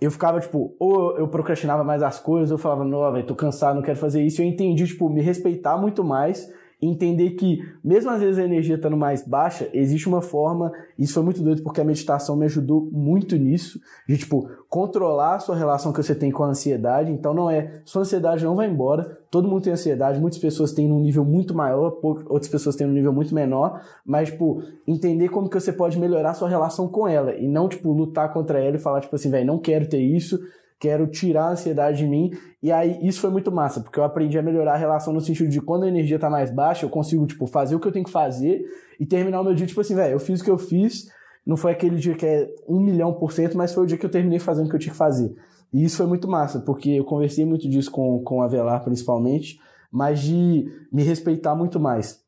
[0.00, 3.34] eu ficava tipo, ou eu procrastinava mais as coisas, ou eu falava, não, velho, tô
[3.34, 4.40] cansado, não quero fazer isso.
[4.40, 6.48] Eu entendi, tipo, me respeitar muito mais
[6.80, 11.22] entender que, mesmo às vezes a energia estando mais baixa, existe uma forma, isso foi
[11.22, 15.92] muito doido porque a meditação me ajudou muito nisso, de tipo, controlar a sua relação
[15.92, 17.12] que você tem com a ansiedade.
[17.12, 20.88] Então não é, sua ansiedade não vai embora, todo mundo tem ansiedade, muitas pessoas têm
[20.88, 25.48] num nível muito maior, outras pessoas têm num nível muito menor, mas tipo, entender como
[25.48, 28.76] que você pode melhorar a sua relação com ela e não tipo lutar contra ela
[28.76, 30.40] e falar tipo assim, velho, não quero ter isso,
[30.80, 32.30] quero tirar a ansiedade de mim.
[32.62, 35.50] E aí isso foi muito massa, porque eu aprendi a melhorar a relação no sentido
[35.50, 38.04] de quando a energia tá mais baixa, eu consigo, tipo, fazer o que eu tenho
[38.04, 38.64] que fazer
[38.98, 41.08] e terminar o meu dia, tipo assim, velho, eu fiz o que eu fiz,
[41.46, 44.06] não foi aquele dia que é um milhão por cento, mas foi o dia que
[44.06, 45.34] eu terminei fazendo o que eu tinha que fazer.
[45.72, 49.60] E isso foi muito massa, porque eu conversei muito disso com, com a Velar, principalmente,
[49.92, 52.20] mas de me respeitar muito mais.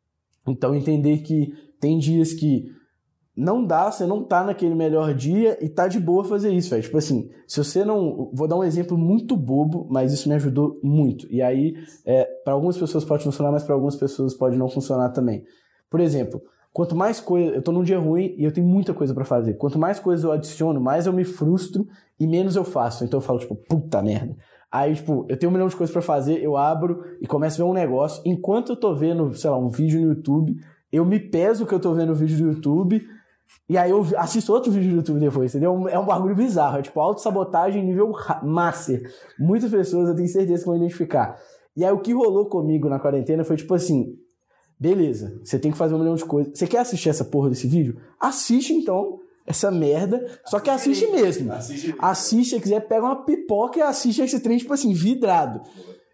[0.46, 2.70] Então, entender que tem dias que
[3.34, 6.82] não dá, você não tá naquele melhor dia e tá de boa fazer isso, velho.
[6.82, 8.30] Tipo assim, se você não.
[8.32, 11.26] Vou dar um exemplo muito bobo, mas isso me ajudou muito.
[11.30, 15.08] E aí, é, para algumas pessoas pode funcionar, mas para algumas pessoas pode não funcionar
[15.10, 15.44] também.
[15.88, 16.42] Por exemplo,
[16.74, 17.54] quanto mais coisa.
[17.54, 19.54] Eu tô num dia ruim e eu tenho muita coisa para fazer.
[19.54, 21.86] Quanto mais coisas eu adiciono, mais eu me frustro
[22.20, 23.02] e menos eu faço.
[23.02, 24.36] Então eu falo, tipo, puta merda.
[24.70, 27.64] Aí, tipo, eu tenho um milhão de coisas para fazer, eu abro e começo a
[27.64, 28.22] ver um negócio.
[28.26, 30.54] Enquanto eu tô vendo, sei lá, um vídeo no YouTube,
[30.90, 33.02] eu me peso que eu tô vendo o vídeo do YouTube
[33.68, 35.88] e aí eu assisto outro vídeo do YouTube depois, entendeu?
[35.88, 38.12] É um bagulho bizarro, é tipo autossabotagem nível
[38.42, 39.10] master.
[39.38, 41.38] Muitas pessoas eu tenho certeza que vão identificar.
[41.76, 44.14] E aí o que rolou comigo na quarentena foi tipo assim,
[44.78, 46.52] beleza, você tem que fazer um milhão de coisas.
[46.58, 47.98] Você quer assistir essa porra desse vídeo?
[48.20, 51.52] Assiste então essa merda, só que assiste mesmo.
[51.52, 55.62] Assiste, assiste se quiser, pega uma pipoca e assiste esse trem, tipo assim, vidrado.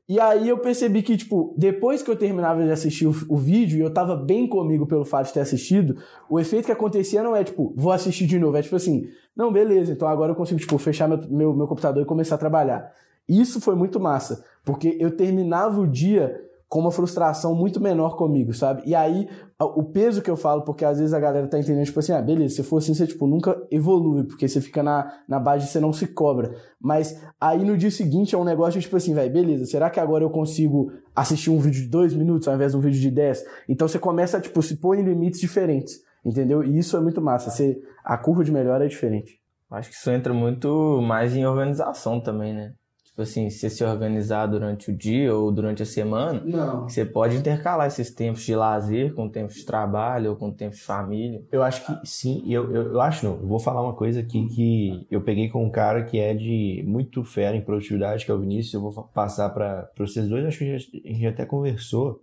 [0.09, 3.77] E aí eu percebi que, tipo, depois que eu terminava de assistir o, o, vídeo
[3.77, 5.99] e eu tava bem comigo pelo fato de ter assistido,
[6.31, 8.57] o efeito que acontecia não é, tipo, vou assistir de novo.
[8.57, 12.03] É tipo assim, não, beleza, então agora eu consigo, tipo, fechar meu, meu, meu computador
[12.03, 12.90] e começar a trabalhar.
[13.29, 18.55] Isso foi muito massa, porque eu terminava o dia com uma frustração muito menor comigo,
[18.55, 18.83] sabe?
[18.87, 19.29] E aí,
[19.64, 22.23] o peso que eu falo, porque às vezes a galera tá entendendo, tipo assim, ah,
[22.23, 25.73] beleza, se for assim, você, tipo, nunca evolui, porque você fica na, na base de
[25.73, 26.55] você não se cobra.
[26.81, 30.23] Mas aí no dia seguinte é um negócio, tipo assim, velho, beleza, será que agora
[30.23, 33.42] eu consigo assistir um vídeo de dois minutos ao invés de um vídeo de dez?
[33.68, 36.62] Então você começa a, tipo, se pôr em limites diferentes, entendeu?
[36.62, 39.40] E isso é muito massa, você, a curva de melhora é diferente.
[39.73, 42.73] Acho que isso entra muito mais em organização também, né?
[43.19, 46.88] Tipo assim, você se organizar durante o dia ou durante a semana, Não.
[46.88, 50.85] você pode intercalar esses tempos de lazer com tempos de trabalho ou com tempos de
[50.85, 51.44] família.
[51.50, 53.33] Eu acho que sim, e eu, eu, eu acho não.
[53.40, 56.85] Eu vou falar uma coisa aqui que eu peguei com um cara que é de
[56.87, 58.75] muito fera em produtividade, que é o Vinícius.
[58.75, 62.23] Eu vou passar para vocês dois, acho que a gente, a gente até conversou,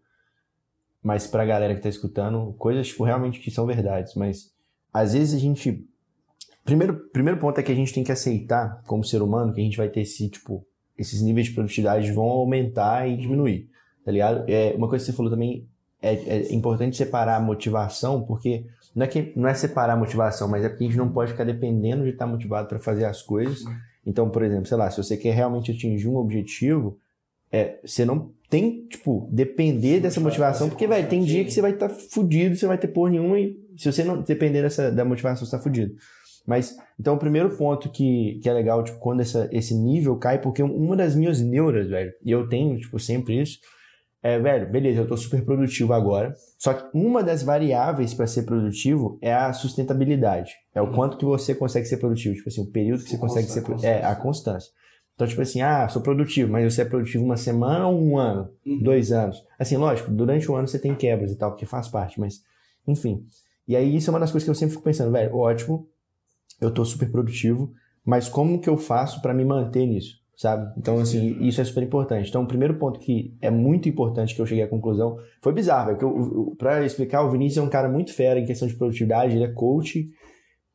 [1.04, 4.16] mas pra galera que tá escutando, coisas tipo, realmente que são verdades.
[4.16, 4.50] Mas
[4.94, 5.86] às vezes a gente.
[6.64, 9.64] Primeiro, primeiro ponto é que a gente tem que aceitar, como ser humano, que a
[9.64, 10.66] gente vai ter esse, tipo,
[10.98, 13.70] esses níveis de produtividade vão aumentar e diminuir,
[14.04, 14.44] tá ligado?
[14.48, 15.68] É, uma coisa que você falou também
[16.02, 18.66] é, é importante separar a motivação, porque
[18.96, 21.32] não é, que, não é separar a motivação, mas é porque a gente não pode
[21.32, 23.64] ficar dependendo de estar motivado para fazer as coisas.
[24.06, 26.98] Então, por exemplo, sei lá, se você quer realmente atingir um objetivo,
[27.52, 31.72] é, você não tem, tipo, depender dessa motivação, porque, velho, tem dia que você vai
[31.72, 35.46] estar fudido, você vai ter porra nenhuma e se você não depender dessa, da motivação,
[35.46, 35.96] você tá fudido.
[36.46, 40.40] Mas, então, o primeiro ponto que, que é legal, tipo, quando essa, esse nível cai,
[40.40, 43.60] porque uma das minhas neuras, velho, e eu tenho, tipo, sempre isso,
[44.22, 48.44] é, velho, beleza, eu tô super produtivo agora, só que uma das variáveis para ser
[48.44, 50.52] produtivo é a sustentabilidade.
[50.74, 53.48] É o quanto que você consegue ser produtivo, tipo assim, o período que você consegue
[53.48, 53.92] ser produtivo.
[53.92, 54.72] É, a constância.
[55.14, 58.50] Então, tipo assim, ah, sou produtivo, mas você é produtivo uma semana ou um ano?
[58.82, 59.42] Dois anos?
[59.58, 62.42] Assim, lógico, durante o ano você tem quebras e tal, porque faz parte, mas,
[62.88, 63.26] enfim.
[63.68, 65.88] E aí, isso é uma das coisas que eu sempre fico pensando, velho, ótimo,
[66.60, 67.72] eu tô super produtivo,
[68.06, 70.72] mas como que eu faço para me manter nisso, sabe?
[70.78, 72.30] Então, assim, isso é super importante.
[72.30, 75.92] Então, o primeiro ponto que é muito importante que eu cheguei à conclusão foi bizarro,
[75.92, 78.68] é que eu, eu, pra explicar, o Vinícius é um cara muito fera em questão
[78.68, 80.08] de produtividade, ele é coach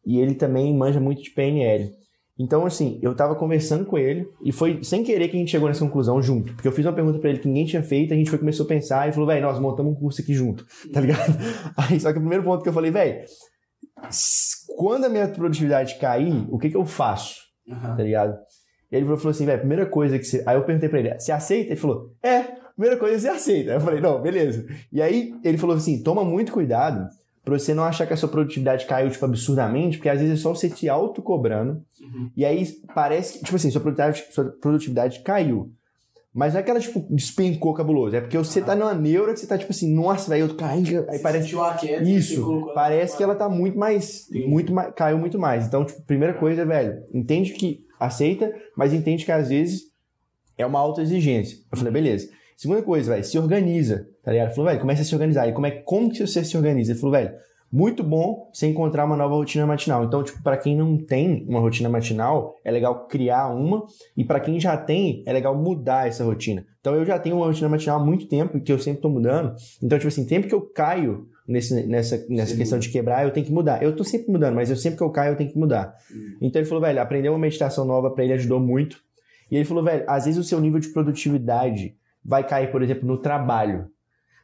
[0.05, 1.93] e ele também manja muito de PNL.
[2.41, 5.69] Então, assim, eu tava conversando com ele e foi sem querer que a gente chegou
[5.69, 6.55] nessa conclusão junto.
[6.55, 8.65] Porque eu fiz uma pergunta pra ele que ninguém tinha feito, a gente foi, começou
[8.65, 11.37] a pensar e falou, velho, nós montamos um curso aqui junto, tá ligado?
[11.77, 13.27] Aí, só que o primeiro ponto que eu falei, velho,
[14.77, 17.41] quando a minha produtividade cair, o que que eu faço?
[17.97, 18.37] Tá ligado?
[18.91, 20.43] E ele falou assim, velho, primeira coisa que você...
[20.47, 21.73] Aí eu perguntei pra ele, você aceita?
[21.73, 22.43] Ele falou, é,
[22.75, 23.71] primeira coisa você aceita.
[23.71, 24.67] Aí eu falei, não, beleza.
[24.93, 27.09] E aí ele falou assim, toma muito cuidado
[27.45, 30.43] pra você não achar que a sua produtividade caiu, tipo, absurdamente, porque às vezes é
[30.43, 31.83] só você se auto-cobrando,
[32.37, 35.73] e aí parece que, tipo assim, sua produtividade, sua produtividade caiu.
[36.33, 38.15] Mas não é que ela, tipo, despencou cabuloso.
[38.15, 41.05] É porque você tá numa neura que você tá, tipo assim, nossa, velho, eu caindo.
[41.09, 41.57] Aí parece.
[42.05, 42.71] Isso.
[42.73, 44.27] Parece que ela tá muito mais.
[44.47, 44.95] Muito mais.
[44.95, 45.67] Caiu muito mais.
[45.67, 49.83] Então, tipo, primeira coisa, velho, entende que aceita, mas entende que às vezes
[50.57, 51.59] é uma autoexigência.
[51.71, 52.29] Eu falei, beleza.
[52.57, 54.49] Segunda coisa, velho, se organiza, tá ligado?
[54.49, 55.49] Ele falou, velho, começa a se organizar.
[55.49, 56.93] E como é como que você se organiza?
[56.93, 57.33] Ele falou, velho,
[57.73, 60.05] muito bom você encontrar uma nova rotina matinal.
[60.05, 64.41] Então, tipo, para quem não tem uma rotina matinal, é legal criar uma, e para
[64.41, 66.65] quem já tem, é legal mudar essa rotina.
[66.81, 69.55] Então, eu já tenho uma rotina matinal há muito tempo, que eu sempre tô mudando.
[69.83, 73.47] Então, tipo assim, sempre que eu caio nesse, nessa, nessa questão de quebrar, eu tenho
[73.47, 73.83] que mudar.
[73.83, 75.95] Eu tô sempre mudando, mas eu sempre que eu caio, eu tenho que mudar.
[76.41, 78.99] Então, ele falou, velho, aprender uma meditação nova para ele ajudou muito.
[79.51, 81.95] E ele falou, velho, às vezes o seu nível de produtividade
[82.25, 83.87] vai cair, por exemplo, no trabalho.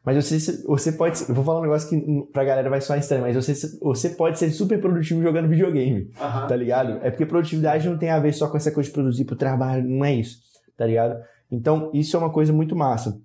[0.07, 1.21] Mas você, você pode.
[1.29, 4.39] Eu vou falar um negócio que pra galera vai soar estranho, mas você, você pode
[4.39, 6.13] ser super produtivo jogando videogame.
[6.47, 7.01] Tá ligado?
[7.03, 9.83] É porque produtividade não tem a ver só com essa coisa de produzir pro trabalho,
[9.83, 10.39] não é isso.
[10.77, 11.21] Tá ligado?
[11.51, 13.21] Então, isso é uma coisa muito massa.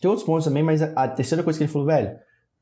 [0.00, 2.10] Tem outros pontos também, mas a, a terceira coisa que ele falou, velho,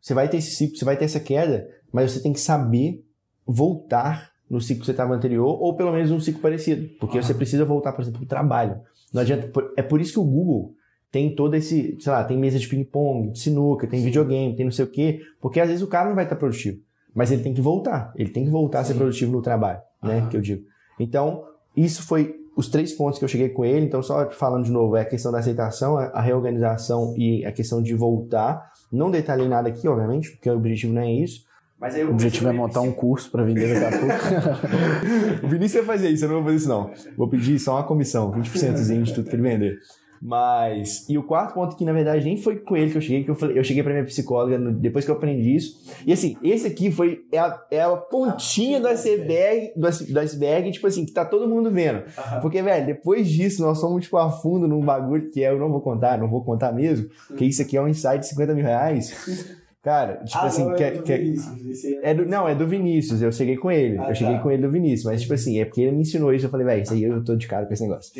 [0.02, 3.02] você vai ter esse ciclo, você vai ter essa queda, mas você tem que saber
[3.46, 6.90] voltar no ciclo que você estava anterior, ou pelo menos um ciclo parecido.
[7.00, 8.82] Porque você precisa voltar, por exemplo, pro trabalho.
[9.14, 9.50] Não adianta.
[9.78, 10.74] É por isso que o Google
[11.10, 14.72] tem todo esse, sei lá, tem mesa de ping-pong, de sinuca, tem videogame, tem não
[14.72, 16.78] sei o quê, porque às vezes o cara não vai estar produtivo,
[17.14, 20.26] mas ele tem que voltar, ele tem que voltar a ser produtivo no trabalho, né,
[20.30, 20.64] que eu digo.
[20.98, 21.44] Então,
[21.76, 24.96] isso foi os três pontos que eu cheguei com ele, então só falando de novo,
[24.96, 28.72] é a questão da aceitação, a reorganização e a questão de voltar.
[28.90, 31.44] Não detalhei nada aqui, obviamente, porque o objetivo não é isso.
[31.78, 35.44] Mas aí O objetivo é montar um curso para vender daqui a pouco.
[35.44, 36.90] o Vinícius vai fazer isso, eu não vou fazer isso não.
[37.18, 39.78] Vou pedir só uma comissão, 20% de tudo que ele vender.
[40.20, 41.08] Mas.
[41.08, 43.30] E o quarto ponto que, na verdade, nem foi com ele que eu cheguei, que
[43.30, 45.76] eu falei, eu cheguei pra minha psicóloga no- depois que eu aprendi isso.
[46.06, 50.18] E assim, esse aqui foi é a, é a pontinha do iceberg, do, ice- do
[50.20, 52.02] iceberg, tipo assim, que tá todo mundo vendo.
[52.42, 55.80] Porque, velho, depois disso, nós fomos, tipo, a fundo num bagulho que eu não vou
[55.80, 59.56] contar, não vou contar mesmo, que isso aqui é um insight de 50 mil reais.
[59.86, 63.22] Cara, tipo Ah, assim, que, é- que é- é do, não, é do Vinícius.
[63.22, 63.96] Eu cheguei com ele.
[63.96, 64.42] Ah, eu cheguei tá.
[64.42, 65.04] com ele do Vinícius.
[65.04, 66.44] Mas, tipo assim, é porque ele me ensinou isso.
[66.46, 68.12] Eu falei, velho, isso aí eu tô de cara com esse negócio.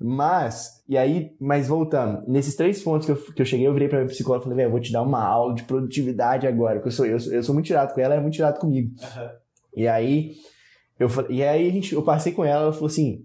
[0.00, 3.86] Mas, e aí, mas voltando, nesses três pontos que eu, que eu cheguei, eu virei
[3.86, 6.80] pra minha psicóloga e falei, velho, eu vou te dar uma aula de produtividade agora.
[6.80, 8.90] Porque eu sou, eu, eu sou muito tirado com ela, ela é muito tirado comigo.
[9.76, 10.32] E aí,
[10.98, 13.22] eu, e aí a gente, eu passei com ela, ela falou assim: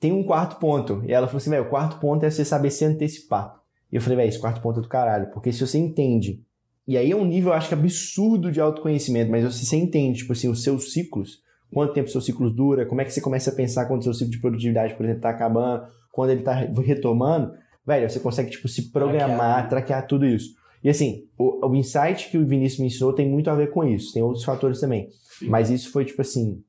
[0.00, 1.04] tem um quarto ponto.
[1.06, 3.54] E ela falou assim, velho, o quarto ponto é você saber se antecipar.
[3.92, 5.30] E eu falei, velho, esse quarto ponto é do caralho.
[5.30, 6.42] Porque se você entende
[6.88, 10.32] e aí é um nível, acho que absurdo de autoconhecimento, mas se você entende, tipo
[10.32, 13.54] assim, os seus ciclos, quanto tempo seu ciclo dura, como é que você começa a
[13.54, 17.52] pensar quando seu ciclo de produtividade, por exemplo, está acabando, quando ele está retomando,
[17.86, 20.54] velho, você consegue, tipo, se programar, traquear, traquear tudo isso.
[20.82, 23.84] E assim, o, o insight que o Vinícius me ensinou tem muito a ver com
[23.84, 25.10] isso, tem outros fatores também.
[25.38, 25.48] Sim.
[25.48, 26.62] Mas isso foi, tipo assim,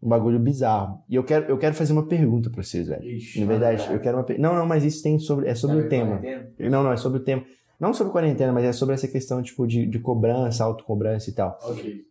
[0.00, 1.00] um bagulho bizarro.
[1.08, 3.02] E eu quero, eu quero fazer uma pergunta pra vocês, velho.
[3.02, 5.48] Ixi, Na verdade, eu quero uma Não, não, mas isso tem sobre.
[5.48, 6.20] É sobre o tema.
[6.60, 7.42] Não, não, é sobre o tema.
[7.78, 11.58] Não sobre quarentena, mas é sobre essa questão, tipo, de, de cobrança, autocobrança e tal.
[11.62, 12.06] Ok.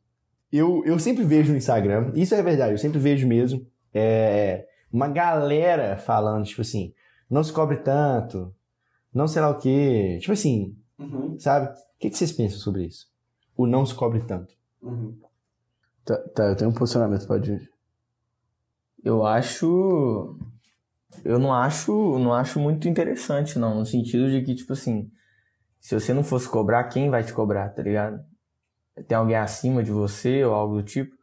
[0.52, 5.08] Eu, eu sempre vejo no Instagram, isso é verdade, eu sempre vejo mesmo, é, uma
[5.08, 6.94] galera falando, tipo assim,
[7.30, 8.54] não se cobre tanto,
[9.14, 10.18] não sei lá o quê.
[10.20, 11.38] Tipo assim, uhum.
[11.40, 11.68] sabe?
[11.68, 13.08] O que, que vocês pensam sobre isso?
[13.56, 14.54] O não se cobre tanto.
[14.82, 15.18] Uhum.
[16.04, 17.72] Tá, tá, eu tenho um posicionamento, pode ir.
[19.04, 20.38] Eu acho.
[21.24, 23.80] Eu não acho, não acho muito interessante, não.
[23.80, 25.12] No sentido de que, tipo assim,
[25.84, 28.24] se você não fosse cobrar, quem vai te cobrar, tá ligado?
[29.06, 31.14] Tem alguém acima de você ou algo do tipo?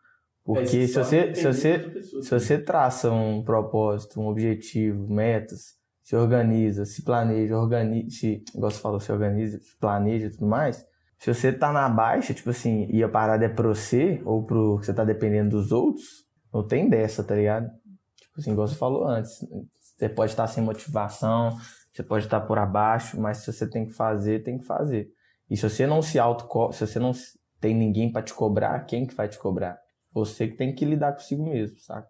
[0.45, 6.15] Porque é, se, você, se, você, se você traça um propósito, um objetivo, metas, se
[6.15, 10.85] organiza, se planeja, organiza, se, igual você falou, se organiza, se planeja e tudo mais,
[11.19, 14.79] se você tá na baixa, tipo assim, e a parada é pro você, ou pro
[14.79, 17.71] que você tá dependendo dos outros, não tem dessa, tá ligado?
[18.17, 19.39] Tipo assim, igual você falou antes.
[19.81, 21.57] Você pode estar sem motivação,
[22.01, 25.11] você pode estar por abaixo, mas se você tem que fazer, tem que fazer.
[25.49, 27.13] E se você não se auto se você não
[27.61, 29.79] tem ninguém para te cobrar, quem que vai te cobrar?
[30.13, 32.09] Você que tem que lidar consigo mesmo, saca?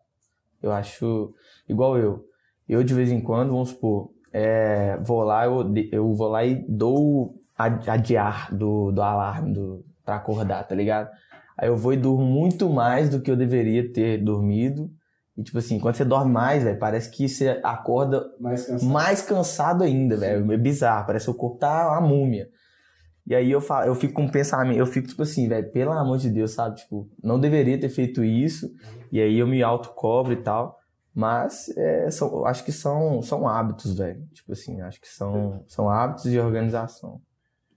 [0.63, 1.35] Eu acho
[1.69, 2.25] igual eu.
[2.69, 6.65] Eu de vez em quando, vamos supor, é, vou lá, eu, eu vou lá e
[6.69, 11.11] dou adiar do, do alarme do, pra acordar, tá ligado?
[11.59, 14.89] Aí eu vou e durmo muito mais do que eu deveria ter dormido.
[15.41, 19.23] E, tipo assim, quando você dorme mais, velho, parece que você acorda mais cansado, mais
[19.23, 20.53] cansado ainda, velho.
[20.53, 22.47] É bizarro, parece que o corpo tá uma múmia.
[23.27, 25.93] E aí eu, falo, eu fico com um pensamento, eu fico tipo assim, velho, pelo
[25.93, 26.77] amor de Deus, sabe?
[26.77, 28.71] Tipo, não deveria ter feito isso.
[29.11, 30.77] E aí eu me autocobro e tal.
[31.15, 34.23] Mas é, são, acho que são, são hábitos, velho.
[34.35, 37.19] Tipo assim, acho que são, são hábitos de organização.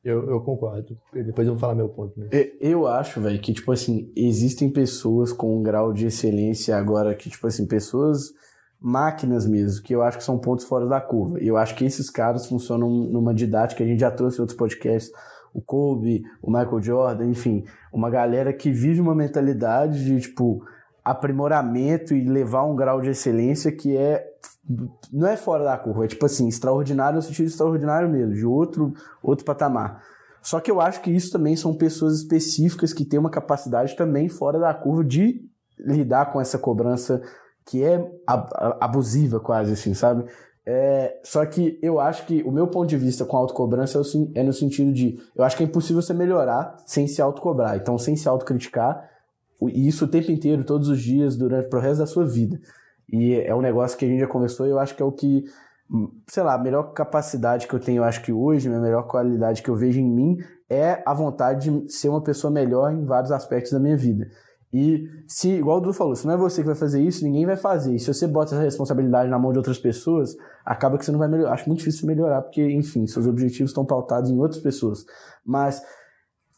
[0.03, 0.97] Eu, eu concordo.
[1.13, 2.19] Depois eu vou falar meu ponto.
[2.19, 2.27] Né?
[2.59, 7.29] Eu acho, velho, que, tipo assim, existem pessoas com um grau de excelência agora que,
[7.29, 8.33] tipo assim, pessoas,
[8.81, 11.41] máquinas mesmo, que eu acho que são pontos fora da curva.
[11.41, 14.57] E eu acho que esses caras funcionam numa didática, a gente já trouxe em outros
[14.57, 15.09] podcasts,
[15.53, 20.65] o Kobe, o Michael Jordan, enfim, uma galera que vive uma mentalidade de, tipo,
[21.03, 24.25] aprimoramento e levar um grau de excelência que é
[25.11, 28.93] não é fora da curva, é tipo assim, extraordinário no sentido extraordinário mesmo, de outro
[29.21, 30.01] outro patamar.
[30.41, 34.27] Só que eu acho que isso também são pessoas específicas que têm uma capacidade também
[34.27, 35.41] fora da curva de
[35.79, 37.21] lidar com essa cobrança
[37.65, 38.11] que é
[38.79, 40.25] abusiva quase assim, sabe?
[40.65, 44.43] É, só que eu acho que o meu ponto de vista com autocobrança é, é
[44.43, 47.75] no sentido de eu acho que é impossível você melhorar sem se autocobrar.
[47.75, 49.09] Então, sem se autocriticar,
[49.61, 52.59] e isso o tempo inteiro, todos os dias, durante pro resto da sua vida.
[53.11, 55.11] E é um negócio que a gente já começou e eu acho que é o
[55.11, 55.43] que,
[56.27, 59.61] sei lá, a melhor capacidade que eu tenho, eu acho que hoje, a melhor qualidade
[59.61, 60.37] que eu vejo em mim
[60.69, 64.27] é a vontade de ser uma pessoa melhor em vários aspectos da minha vida.
[64.73, 67.45] E se, igual o Dudu falou, se não é você que vai fazer isso, ninguém
[67.45, 67.93] vai fazer.
[67.93, 70.35] E se você bota essa responsabilidade na mão de outras pessoas,
[70.65, 71.53] acaba que você não vai melhorar.
[71.53, 75.05] Acho muito difícil melhorar, porque, enfim, seus objetivos estão pautados em outras pessoas.
[75.45, 75.79] Mas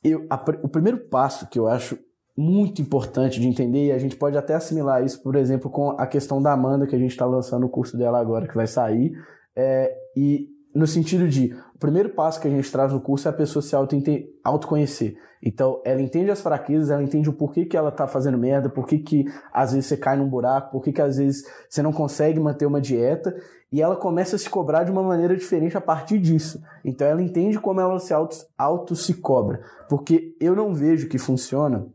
[0.01, 1.99] eu, a, o primeiro passo que eu acho
[2.37, 6.05] muito importante de entender, e a gente pode até assimilar isso, por exemplo, com a
[6.05, 9.13] questão da Amanda, que a gente está lançando o curso dela agora, que vai sair,
[9.55, 13.31] é, e no sentido de, o primeiro passo que a gente traz no curso é
[13.31, 13.95] a pessoa se auto
[14.43, 15.15] autoconhecer.
[15.41, 18.85] Então, ela entende as fraquezas, ela entende o porquê que ela tá fazendo merda, por
[18.85, 22.39] que às vezes você cai num buraco, por que que às vezes você não consegue
[22.39, 23.33] manter uma dieta,
[23.71, 26.61] e ela começa a se cobrar de uma maneira diferente a partir disso.
[26.83, 29.61] Então, ela entende como ela se auto, auto se cobra.
[29.87, 31.87] Porque eu não vejo que funciona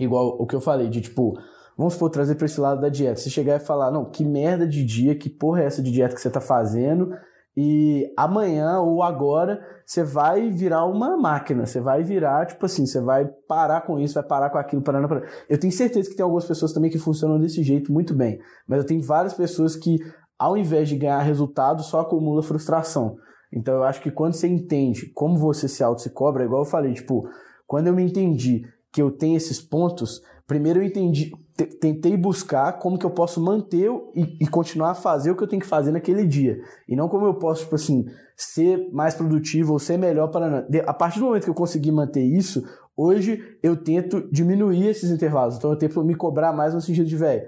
[0.00, 1.34] Igual o que eu falei, de tipo,
[1.76, 3.20] vamos supor, trazer para esse lado da dieta.
[3.20, 6.14] Você chegar e falar, não, que merda de dia, que porra é essa de dieta
[6.14, 7.10] que você tá fazendo?
[7.56, 13.00] E amanhã ou agora você vai virar uma máquina, você vai virar, tipo assim, você
[13.00, 15.26] vai parar com isso, vai parar com aquilo, parando, parando.
[15.48, 18.78] Eu tenho certeza que tem algumas pessoas também que funcionam desse jeito muito bem, mas
[18.78, 19.98] eu tenho várias pessoas que,
[20.38, 23.16] ao invés de ganhar resultado, só acumula frustração.
[23.52, 26.70] Então eu acho que quando você entende como você se auto se cobra, igual eu
[26.70, 27.28] falei, tipo,
[27.66, 28.62] quando eu me entendi
[28.92, 31.32] que eu tenho esses pontos, primeiro eu entendi,
[31.80, 35.48] tentei buscar como que eu posso manter e, e, continuar a fazer o que eu
[35.48, 36.60] tenho que fazer naquele dia.
[36.88, 40.66] E não como eu posso, tipo assim, ser mais produtivo ou ser melhor para.
[40.86, 42.64] A partir do momento que eu conseguir manter isso,
[42.96, 45.56] hoje eu tento diminuir esses intervalos.
[45.56, 47.42] Então eu tento me cobrar mais no sentido de, velho,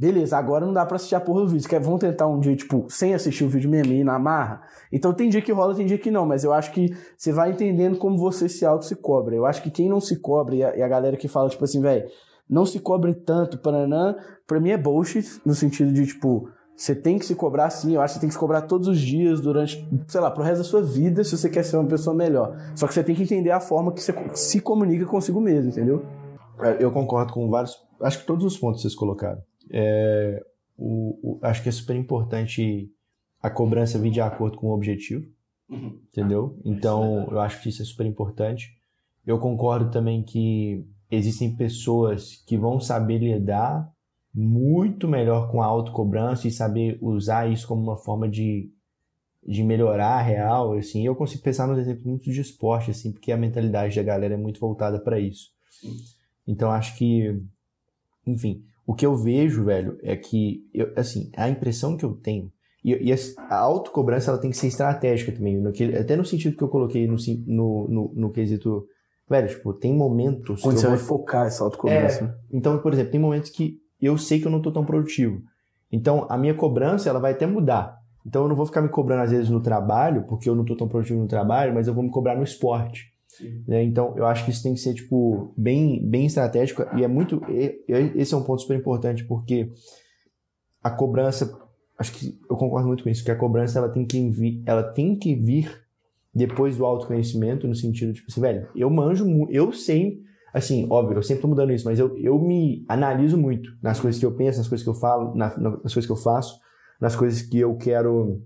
[0.00, 1.68] Beleza, agora não dá pra assistir a porra do vídeo.
[1.68, 4.62] Quer, vamos tentar um dia, tipo, sem assistir o vídeo mesmo e na marra?
[4.90, 7.50] Então tem dia que rola, tem dia que não, mas eu acho que você vai
[7.50, 9.36] entendendo como você se auto se cobra.
[9.36, 11.62] Eu acho que quem não se cobra e a, e a galera que fala, tipo
[11.62, 12.08] assim, velho,
[12.48, 17.18] não se cobre tanto, Paranã, pra mim é bullshit, no sentido de, tipo, você tem
[17.18, 19.38] que se cobrar sim, eu acho que você tem que se cobrar todos os dias,
[19.38, 22.56] durante, sei lá, pro resto da sua vida, se você quer ser uma pessoa melhor.
[22.74, 26.06] Só que você tem que entender a forma que você se comunica consigo mesmo, entendeu?
[26.58, 29.49] É, eu concordo com vários, acho que todos os pontos que vocês colocaram.
[29.70, 30.44] É,
[30.76, 32.90] o, o, acho que é super importante
[33.42, 35.26] a cobrança vir de acordo com o objetivo,
[35.68, 35.98] uhum.
[36.10, 36.58] entendeu?
[36.64, 38.76] Então, eu acho que isso é super importante.
[39.26, 43.90] Eu concordo também que existem pessoas que vão saber lidar
[44.32, 48.70] muito melhor com a autocobrança e saber usar isso como uma forma de,
[49.46, 51.04] de melhorar a real, assim.
[51.04, 54.38] Eu consigo pensar nos exemplos muito de esporte, assim, porque a mentalidade da galera é
[54.38, 55.50] muito voltada para isso.
[55.70, 55.96] Sim.
[56.46, 57.42] Então, acho que,
[58.26, 62.50] enfim, o que eu vejo, velho, é que, eu, assim, a impressão que eu tenho,
[62.84, 66.56] e, e a autocobrança ela tem que ser estratégica também, no que, até no sentido
[66.56, 67.14] que eu coloquei no,
[67.46, 68.84] no, no, no quesito,
[69.28, 70.60] velho, tipo, tem momentos...
[70.60, 72.24] Quando você vai focar essa autocobrança.
[72.24, 75.40] É, então, por exemplo, tem momentos que eu sei que eu não tô tão produtivo.
[75.92, 77.96] Então, a minha cobrança, ela vai até mudar.
[78.26, 80.74] Então, eu não vou ficar me cobrando, às vezes, no trabalho, porque eu não tô
[80.74, 83.09] tão produtivo no trabalho, mas eu vou me cobrar no esporte.
[83.66, 83.84] Né?
[83.84, 87.40] Então, eu acho que isso tem que ser, tipo, bem, bem estratégico e é muito...
[88.16, 89.70] Esse é um ponto super importante, porque
[90.82, 91.58] a cobrança...
[91.98, 94.82] Acho que eu concordo muito com isso, que a cobrança, ela tem que vir, ela
[94.82, 95.70] tem que vir
[96.34, 100.22] depois do autoconhecimento, no sentido, tipo assim, velho, eu manjo, eu sei...
[100.52, 104.18] Assim, óbvio, eu sempre tô mudando isso, mas eu, eu me analiso muito nas coisas
[104.18, 106.58] que eu penso, nas coisas que eu falo, na, nas coisas que eu faço,
[107.00, 108.42] nas coisas que eu quero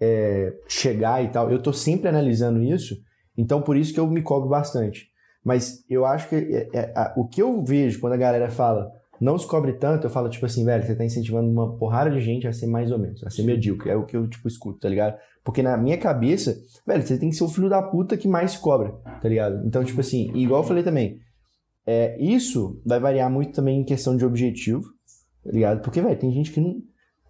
[0.00, 1.50] é, chegar e tal.
[1.50, 2.96] Eu tô sempre analisando isso
[3.36, 5.08] então, por isso que eu me cobro bastante.
[5.44, 9.38] Mas eu acho que é, é, o que eu vejo quando a galera fala não
[9.38, 12.48] se cobre tanto, eu falo, tipo assim, velho, você tá incentivando uma porrada de gente
[12.48, 13.90] a ser mais ou menos, a ser medíocre.
[13.90, 15.16] É o que eu, tipo, escuto, tá ligado?
[15.44, 16.56] Porque na minha cabeça,
[16.86, 19.64] velho, você tem que ser o filho da puta que mais se cobra, tá ligado?
[19.66, 21.20] Então, tipo assim, igual eu falei também,
[21.86, 24.82] é, isso vai variar muito também em questão de objetivo,
[25.44, 25.82] tá ligado?
[25.82, 26.76] Porque, velho, tem gente que não.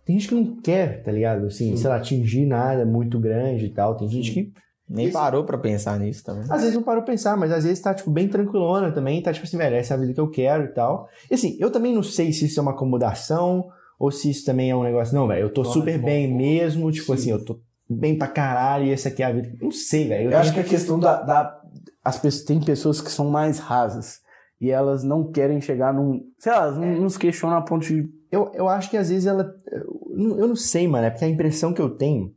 [0.07, 1.47] Tem gente que não quer, tá ligado?
[1.47, 1.77] Assim, Sim.
[1.79, 3.97] sei lá, atingir nada muito grande e tal.
[3.97, 4.53] Tem gente que
[4.89, 5.15] nem Esse...
[5.15, 6.45] parou pra pensar nisso também.
[6.49, 9.33] Às vezes não parou pra pensar, mas às vezes tá, tipo, bem tranquilona também, tá,
[9.33, 11.09] tipo assim, velho, essa é a vida que eu quero e tal.
[11.31, 13.67] E assim, eu também não sei se isso é uma acomodação
[13.99, 16.37] ou se isso também é um negócio, não, velho, eu tô Nossa, super bem bom.
[16.37, 17.13] mesmo, tipo Sim.
[17.15, 19.53] assim, eu tô bem pra caralho e essa aqui é a vida.
[19.61, 20.25] Não sei, velho.
[20.27, 21.61] Eu, eu acho que a questão da, da.
[22.05, 24.21] As pessoas, tem pessoas que são mais rasas
[24.61, 26.23] e elas não querem chegar num.
[26.39, 28.09] Sei lá, elas não, nos questionam a ponto de.
[28.31, 29.55] Eu, eu acho que às vezes ela.
[30.11, 32.35] Eu não sei, mano, é porque a impressão que eu tenho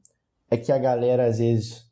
[0.49, 1.86] é que a galera às vezes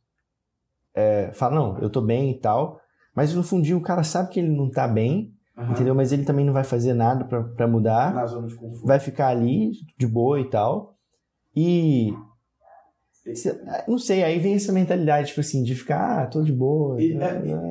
[0.95, 2.79] é, fala, não, eu tô bem e tal,
[3.15, 5.71] mas no fundinho o cara sabe que ele não tá bem, uhum.
[5.71, 5.93] entendeu?
[5.93, 8.13] Mas ele também não vai fazer nada para mudar.
[8.13, 8.87] Na zona de conforto.
[8.87, 10.95] Vai ficar ali de boa e tal.
[11.55, 12.13] E
[13.87, 17.01] não sei, aí vem essa mentalidade, tipo assim, de ficar, ah, tô de boa.
[17.01, 17.25] E, é,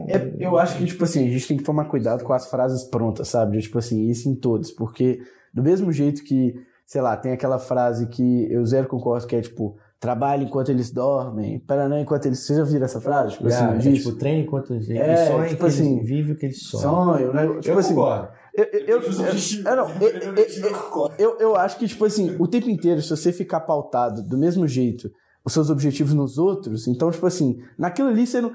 [0.09, 2.51] é, é, eu acho que, tipo assim, a gente tem que tomar cuidado com as
[2.51, 3.61] frases prontas, sabe?
[3.61, 5.21] tipo assim, isso em todos, porque
[5.53, 6.55] do mesmo jeito que,
[6.85, 10.91] sei lá, tem aquela frase que eu zero concordo, que é tipo, trabalha enquanto eles
[10.91, 12.41] dormem, Paraná enquanto eles.
[12.41, 13.33] Você já viram essa frase?
[13.33, 16.95] Tipo assim, é, tipo, enquanto eles é, sonham, tipo assim, vive o que eles sonham.
[16.95, 17.47] Sonho, né?
[17.61, 18.29] Tipo eu assim, concordo.
[18.53, 19.03] Eu, eu,
[21.19, 24.69] eu, não, acho que, tipo assim, o tempo inteiro, se você ficar pautado do mesmo
[24.69, 25.11] jeito,
[25.43, 28.53] os seus objetivos nos outros, então, tipo assim, naquilo ali, você não.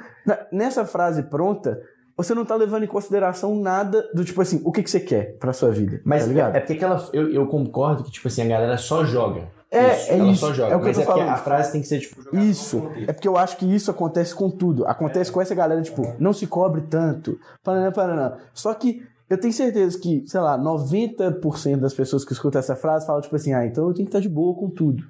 [0.53, 1.81] Nessa frase pronta,
[2.15, 5.35] você não tá levando em consideração nada do tipo assim, o que, que você quer
[5.39, 5.99] pra sua vida.
[6.05, 6.55] Mas tá ligado?
[6.55, 7.09] é porque aquela.
[7.11, 9.57] Eu, eu concordo que, tipo assim, a galera só joga.
[9.71, 10.39] É, isso, é ela isso.
[10.39, 10.73] só joga.
[10.73, 11.29] É o que Mas eu tô é falando.
[11.29, 12.89] a frase tem que ser, tipo, Isso.
[13.07, 14.85] É porque eu acho que isso acontece com tudo.
[14.87, 15.33] Acontece é.
[15.33, 17.39] com essa galera, tipo, não se cobre tanto.
[17.63, 18.37] Paraná, paraná.
[18.53, 23.05] Só que eu tenho certeza que, sei lá, 90% das pessoas que escutam essa frase
[23.05, 25.03] falam, tipo assim, ah, então eu tenho que estar de boa com tudo.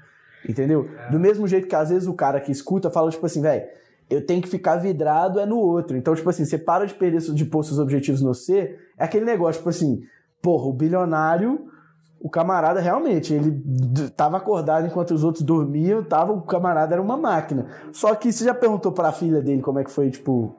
[0.48, 0.90] Entendeu?
[1.08, 1.12] É.
[1.12, 3.66] Do mesmo jeito que às vezes o cara que escuta fala, tipo assim, velho,
[4.10, 5.96] eu tenho que ficar vidrado é no outro.
[5.96, 9.24] Então, tipo assim, você para de perder de pôr seus objetivos no C, é aquele
[9.24, 10.02] negócio, tipo assim,
[10.42, 11.70] porra, o bilionário
[12.22, 13.64] o camarada realmente, ele
[14.16, 17.68] tava acordado enquanto os outros dormiam, tava, o camarada era uma máquina.
[17.94, 20.56] Só que você já perguntou para a filha dele como é que foi, tipo.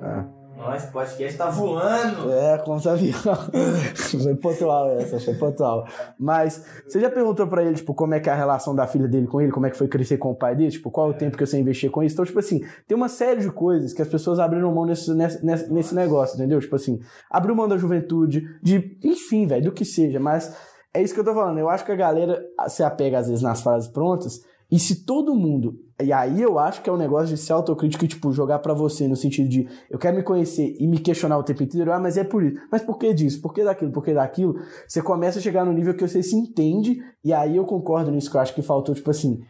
[0.00, 0.37] Ah.
[0.58, 2.32] Nossa, esse podcast tá voando.
[2.32, 3.14] É, como avião.
[3.94, 5.86] foi pontual essa, foi pontual.
[6.18, 9.06] Mas você já perguntou pra ele, tipo, como é que é a relação da filha
[9.06, 11.10] dele com ele, como é que foi crescer com o pai dele, tipo, qual é
[11.10, 12.16] o tempo que você investiu com isso?
[12.16, 15.72] Então, tipo assim, tem uma série de coisas que as pessoas abriram mão nesse, nesse,
[15.72, 16.58] nesse negócio, entendeu?
[16.58, 16.98] Tipo assim,
[17.30, 20.56] abriu mão da juventude, de, enfim, velho, do que seja, mas
[20.92, 21.58] é isso que eu tô falando.
[21.58, 25.34] Eu acho que a galera se apega às vezes nas frases prontas e se todo
[25.34, 25.80] mundo.
[26.00, 28.74] E aí eu acho que é um negócio de ser autocrítico e, tipo, jogar para
[28.74, 31.90] você no sentido de eu quero me conhecer e me questionar o tempo inteiro.
[31.90, 32.60] Ah, mas é por isso.
[32.70, 33.40] Mas por que disso?
[33.40, 33.90] Por que daquilo?
[33.90, 34.56] Por que daquilo?
[34.86, 36.98] Você começa a chegar no nível que você se entende.
[37.24, 39.40] E aí eu concordo nisso que eu acho que faltou, tipo assim.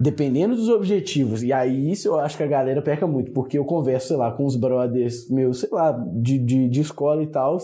[0.00, 1.44] Dependendo dos objetivos.
[1.44, 3.32] E aí isso eu acho que a galera peca muito.
[3.32, 7.22] Porque eu converso, sei lá, com os brothers meus, sei lá, de, de, de escola
[7.22, 7.58] e tal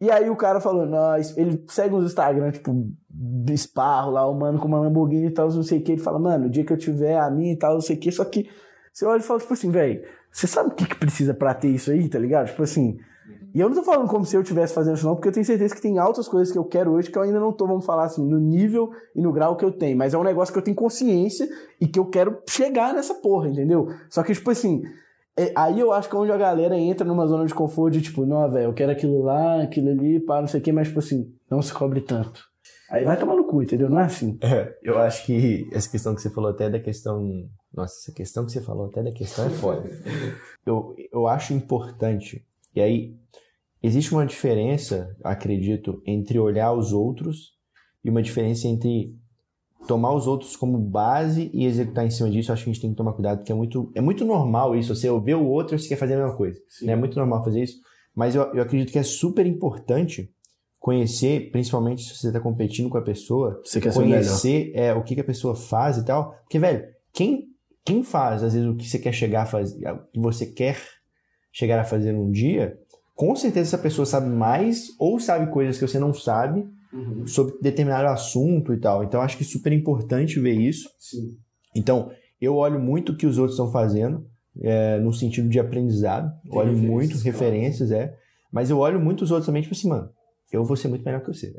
[0.00, 2.88] E aí o cara falou, não, ele segue uns Instagram, tipo,
[3.18, 5.92] do esparro lá, o mano com uma Lamborghini e tal, não sei o que.
[5.92, 7.98] Ele fala, mano, o dia que eu tiver a minha e tal, não sei o
[7.98, 8.12] que.
[8.12, 8.48] Só que
[8.92, 11.68] você olha e fala, tipo assim, velho, você sabe o que, que precisa pra ter
[11.68, 12.48] isso aí, tá ligado?
[12.48, 12.98] Tipo assim.
[13.54, 15.46] E eu não tô falando como se eu estivesse fazendo isso, não, porque eu tenho
[15.46, 17.86] certeza que tem altas coisas que eu quero hoje que eu ainda não tô, vamos
[17.86, 19.96] falar assim, no nível e no grau que eu tenho.
[19.96, 21.48] Mas é um negócio que eu tenho consciência
[21.80, 23.88] e que eu quero chegar nessa porra, entendeu?
[24.10, 24.82] Só que, tipo assim,
[25.38, 28.02] é, aí eu acho que é onde a galera entra numa zona de conforto de
[28.02, 30.88] tipo, não, velho, eu quero aquilo lá, aquilo ali, pá, não sei o quê, mas,
[30.88, 32.42] tipo assim, não se cobre tanto.
[32.90, 33.90] Aí vai tomar no cu, entendeu?
[33.90, 34.38] Não é assim.
[34.40, 37.48] É, eu acho que essa questão que você falou até da questão.
[37.74, 39.90] Nossa, essa questão que você falou até da questão é foda.
[40.64, 42.46] eu, eu acho importante.
[42.74, 43.16] E aí,
[43.82, 47.56] existe uma diferença, acredito, entre olhar os outros
[48.04, 49.14] e uma diferença entre
[49.86, 52.50] tomar os outros como base e executar em cima disso.
[52.50, 54.76] Eu acho que a gente tem que tomar cuidado, porque é muito, é muito normal
[54.76, 54.94] isso.
[54.94, 56.60] Você vê o outro e você quer fazer a mesma coisa.
[56.82, 56.92] Né?
[56.92, 57.80] É muito normal fazer isso.
[58.14, 60.32] Mas eu, eu acredito que é super importante
[60.86, 65.16] conhecer, principalmente se você está competindo com a pessoa, você quer conhecer é, o que,
[65.16, 66.30] que a pessoa faz e tal.
[66.42, 67.48] Porque, velho, quem,
[67.84, 70.78] quem faz, às vezes, o que você quer chegar a fazer, o que você quer
[71.52, 72.78] chegar a fazer um dia,
[73.16, 77.26] com certeza essa pessoa sabe mais ou sabe coisas que você não sabe uhum.
[77.26, 79.02] sobre determinado assunto e tal.
[79.02, 80.88] Então, acho que é super importante ver isso.
[81.00, 81.36] Sim.
[81.74, 84.24] Então, eu olho muito o que os outros estão fazendo,
[84.62, 86.32] é, no sentido de aprendizado.
[86.48, 88.04] Tem olho muito referências, claro.
[88.04, 88.16] é.
[88.52, 90.14] Mas eu olho muito os outros também, tipo assim, mano,
[90.52, 91.52] eu vou ser muito melhor que você,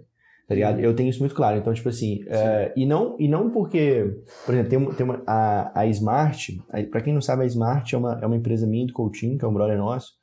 [0.48, 0.80] Tá ligado?
[0.80, 1.58] Eu tenho isso muito claro.
[1.58, 5.82] Então, tipo assim, é, e, não, e não porque, por exemplo, tem, tem uma, a,
[5.82, 8.94] a Smart, para quem não sabe, a Smart é uma, é uma empresa minha do
[8.94, 10.14] coaching, que é um brother nosso,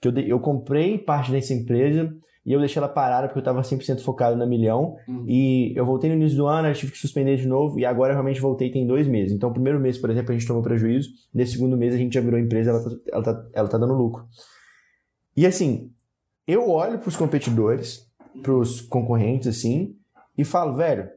[0.00, 2.14] que eu, eu comprei parte dessa empresa
[2.46, 4.96] e eu deixei ela parada porque eu estava 100% focado na milhão.
[5.08, 5.24] Uhum.
[5.26, 8.12] E eu voltei no início do ano, eu tive que suspender de novo e agora
[8.12, 9.32] eu realmente voltei tem dois meses.
[9.32, 12.14] Então, o primeiro mês, por exemplo, a gente tomou prejuízo, nesse segundo mês a gente
[12.14, 14.24] já virou empresa, ela, tá, ela, tá, ela tá dando lucro.
[15.36, 15.90] E assim,
[16.46, 18.11] eu olho para os competidores
[18.42, 19.96] pros concorrentes, assim,
[20.36, 21.08] e falo, velho,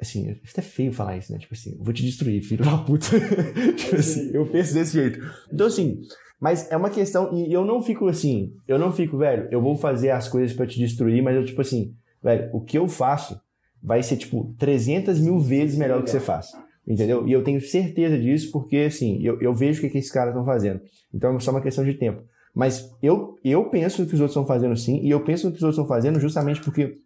[0.00, 1.38] assim, é até feio falar isso, né?
[1.38, 3.06] Tipo assim, vou te destruir, filho da puta.
[3.76, 5.20] tipo assim, eu penso desse jeito.
[5.52, 6.00] Então, assim,
[6.40, 9.76] mas é uma questão, e eu não fico assim, eu não fico, velho, eu vou
[9.76, 13.40] fazer as coisas para te destruir, mas eu, tipo assim, velho, o que eu faço
[13.82, 16.48] vai ser, tipo, 300 mil vezes melhor do que você faz.
[16.86, 17.26] Entendeu?
[17.26, 20.30] E eu tenho certeza disso porque, assim, eu, eu vejo o que, que esses caras
[20.30, 20.80] estão fazendo.
[21.12, 22.22] Então é só uma questão de tempo.
[22.54, 25.52] Mas eu, eu penso no que os outros estão fazendo sim, e eu penso no
[25.52, 26.98] que os outros estão fazendo justamente porque,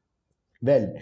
[0.61, 0.93] velho,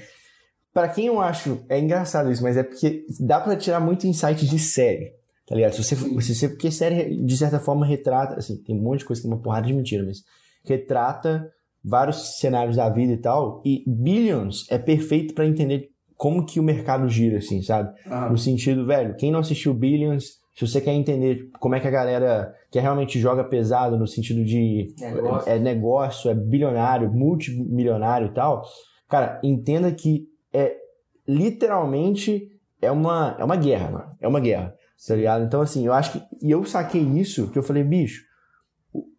[0.73, 4.47] para quem eu acho, é engraçado isso, mas é porque dá para tirar muito insight
[4.47, 5.13] de série,
[5.47, 5.73] tá ligado?
[5.73, 9.07] Se você, se você, porque série, de certa forma, retrata, assim, tem um monte de
[9.07, 10.23] coisa que é uma porrada de mentira, mas
[10.65, 11.51] retrata
[11.83, 16.63] vários cenários da vida e tal, e Billions é perfeito para entender como que o
[16.63, 17.93] mercado gira, assim, sabe?
[18.07, 18.29] Ah.
[18.29, 21.91] No sentido, velho, quem não assistiu Billions se você quer entender como é que a
[21.91, 25.51] galera que realmente joga pesado no sentido de negócio.
[25.51, 28.63] É, é negócio, é bilionário, multimilionário e tal,
[29.09, 30.75] cara, entenda que é
[31.29, 32.51] literalmente
[32.81, 34.17] é uma, é uma guerra, mano.
[34.21, 34.75] É uma guerra,
[35.07, 35.45] tá ligado?
[35.45, 36.23] Então, assim, eu acho que.
[36.43, 38.25] E eu saquei isso, que eu falei, bicho.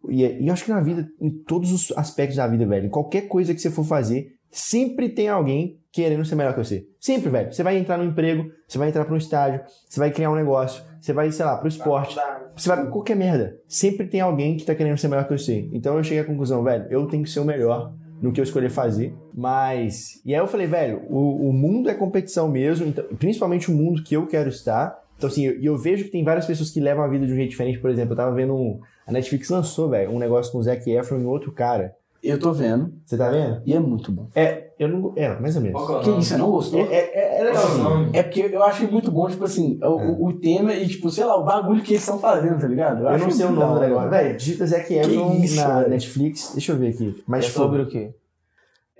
[0.08, 3.22] E, e eu acho que na vida, em todos os aspectos da vida, velho, qualquer
[3.22, 6.86] coisa que você for fazer, sempre tem alguém querendo ser melhor que você.
[7.00, 7.52] Sempre, velho.
[7.52, 10.36] Você vai entrar no emprego, você vai entrar para um estágio, você vai criar um
[10.36, 12.16] negócio, você vai, sei lá, pro esporte,
[12.56, 13.56] você vai pra qualquer merda.
[13.66, 15.68] Sempre tem alguém que tá querendo ser melhor que você.
[15.72, 18.44] Então eu cheguei à conclusão, velho, eu tenho que ser o melhor no que eu
[18.44, 19.14] escolher fazer.
[19.34, 20.20] Mas.
[20.24, 24.02] E aí eu falei, velho, o, o mundo é competição mesmo, então, principalmente o mundo
[24.02, 24.98] que eu quero estar.
[25.16, 27.36] Então, assim, eu, eu vejo que tem várias pessoas que levam a vida de um
[27.36, 27.78] jeito diferente.
[27.78, 28.80] Por exemplo, eu tava vendo um.
[29.06, 31.94] A Netflix lançou, velho, um negócio com o Zac Efron e outro cara.
[32.22, 32.92] Eu tô vendo.
[33.06, 33.62] Você tá vendo?
[33.64, 34.28] E é muito bom.
[34.34, 35.12] É, eu não.
[35.16, 35.86] É, mais ou menos.
[36.02, 36.80] Que isso, você não gostou?
[36.80, 38.10] É, é, é legalzinho.
[38.12, 40.16] É porque eu acho muito bom, tipo assim, o, é.
[40.18, 43.04] o, tema e, tipo, sei lá, o bagulho que eles estão fazendo, tá ligado?
[43.04, 44.10] Eu, eu não sei o nome do negócio.
[44.10, 45.90] Véi, digita Zac Efron na véio?
[45.90, 46.50] Netflix.
[46.52, 47.22] Deixa eu ver aqui.
[47.26, 48.12] Mas é sobre o quê?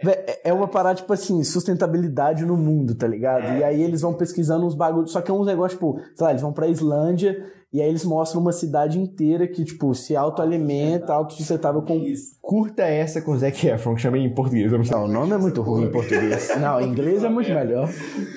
[0.07, 3.45] É, é uma parada, tipo assim, sustentabilidade no mundo, tá ligado?
[3.45, 3.59] É.
[3.59, 5.11] E aí eles vão pesquisando uns bagulhos.
[5.11, 8.05] Só que é uns negócios, tipo, sei lá, eles vão pra Islândia e aí eles
[8.05, 12.03] mostram uma cidade inteira que, tipo, se autoalimenta, autossustentável com.
[12.41, 14.73] Curta essa com o Zac Efron, que chamei em português.
[14.73, 16.49] Não, não, o nome é muito ruim em português.
[16.59, 17.91] Não, em inglês é muito melhor.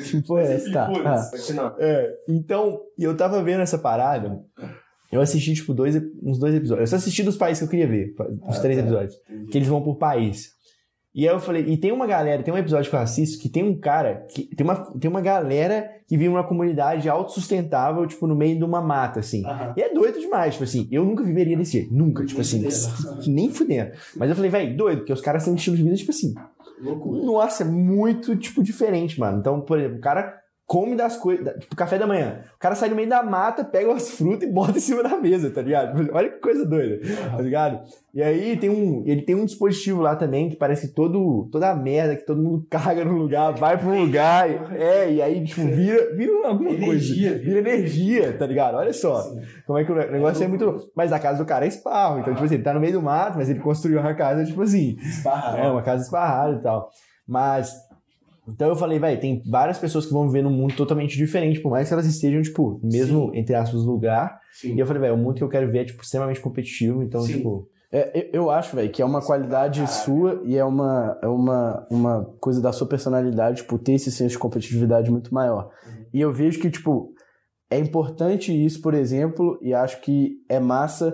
[0.04, 0.92] Tipo, é, tá.
[1.06, 1.76] Ah.
[1.80, 4.38] É, então, eu tava vendo essa parada.
[5.10, 6.82] Eu assisti, tipo, dois, uns dois episódios.
[6.82, 8.14] Eu só assisti dos países que eu queria ver,
[8.48, 8.84] os ah, três tá.
[8.84, 9.16] episódios.
[9.50, 10.52] Que eles vão por país.
[11.14, 13.50] E aí eu falei, e tem uma galera, tem um episódio que eu assisto que
[13.50, 18.26] tem um cara, que tem uma, tem uma galera que vive numa comunidade autossustentável, tipo,
[18.28, 19.46] no meio de uma mata, assim.
[19.46, 19.74] Uhum.
[19.76, 22.66] E é doido demais, tipo assim, eu nunca viveria desse jeito, nunca, tipo assim,
[23.28, 23.92] nem fudendo.
[24.16, 26.34] Mas eu falei, velho, doido, porque os caras têm um estilo de vida, tipo assim,
[26.82, 27.22] Loucura.
[27.24, 29.40] nossa, é muito, tipo, diferente, mano.
[29.40, 30.41] Então, por exemplo, o cara
[30.72, 32.46] come das coisas, tipo, café da manhã.
[32.56, 35.18] O cara sai no meio da mata, pega umas frutas e bota em cima da
[35.18, 36.00] mesa, tá ligado?
[36.16, 36.98] Olha que coisa doida,
[37.30, 37.82] tá ligado?
[38.14, 41.70] E aí tem um, ele tem um dispositivo lá também que parece que todo, toda
[41.70, 45.62] a merda que todo mundo caga no lugar, vai pro lugar, é, e aí, tipo,
[45.62, 47.44] vira, vira alguma energia, coisa.
[47.44, 48.76] Vira energia, tá ligado?
[48.76, 49.24] Olha só.
[49.24, 49.42] Sim.
[49.68, 50.90] Como é que o negócio é, é muito.
[50.96, 53.02] Mas a casa do cara é esparro, então, tipo assim, ele tá no meio do
[53.02, 54.96] mato, mas ele construiu uma casa, tipo assim.
[55.02, 55.58] Esparrada.
[55.58, 56.90] É, uma casa esparrada e tal.
[57.28, 57.74] Mas
[58.48, 61.70] então eu falei, velho, tem várias pessoas que vão viver num mundo totalmente diferente, por
[61.70, 63.38] mais que elas estejam, tipo, mesmo, Sim.
[63.38, 64.40] entre aspas, lugar.
[64.52, 64.76] Sim.
[64.76, 67.22] E eu falei, velho, o mundo que eu quero ver é, tipo, extremamente competitivo, então,
[67.22, 67.34] Sim.
[67.38, 67.70] tipo.
[67.94, 72.24] É, eu acho, velho, que é uma qualidade sua e é uma, é uma, uma
[72.40, 75.70] coisa da sua personalidade, tipo, ter esse senso de competitividade muito maior.
[75.86, 76.06] Uhum.
[76.14, 77.14] E eu vejo que, tipo,
[77.70, 81.14] é importante isso, por exemplo, e acho que é massa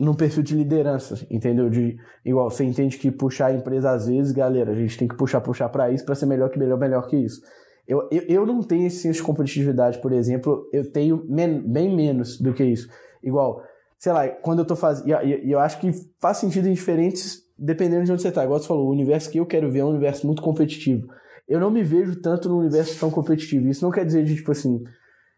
[0.00, 1.68] no perfil de liderança, entendeu?
[1.68, 5.14] De igual você entende que puxar a empresa às vezes, galera, a gente tem que
[5.14, 7.42] puxar, puxar para isso para ser melhor que melhor, melhor que isso.
[7.86, 11.94] Eu, eu, eu não tenho esse senso de competitividade, por exemplo, eu tenho men bem
[11.94, 12.88] menos do que isso.
[13.22, 13.62] Igual,
[13.98, 15.06] sei lá, quando eu tô fazendo.
[15.06, 18.42] E eu, eu acho que faz sentido em diferentes, dependendo de onde você tá.
[18.42, 21.08] Igual você falou, o universo que eu quero ver é um universo muito competitivo.
[21.46, 23.68] Eu não me vejo tanto no universo tão competitivo.
[23.68, 24.82] Isso não quer dizer de, tipo assim,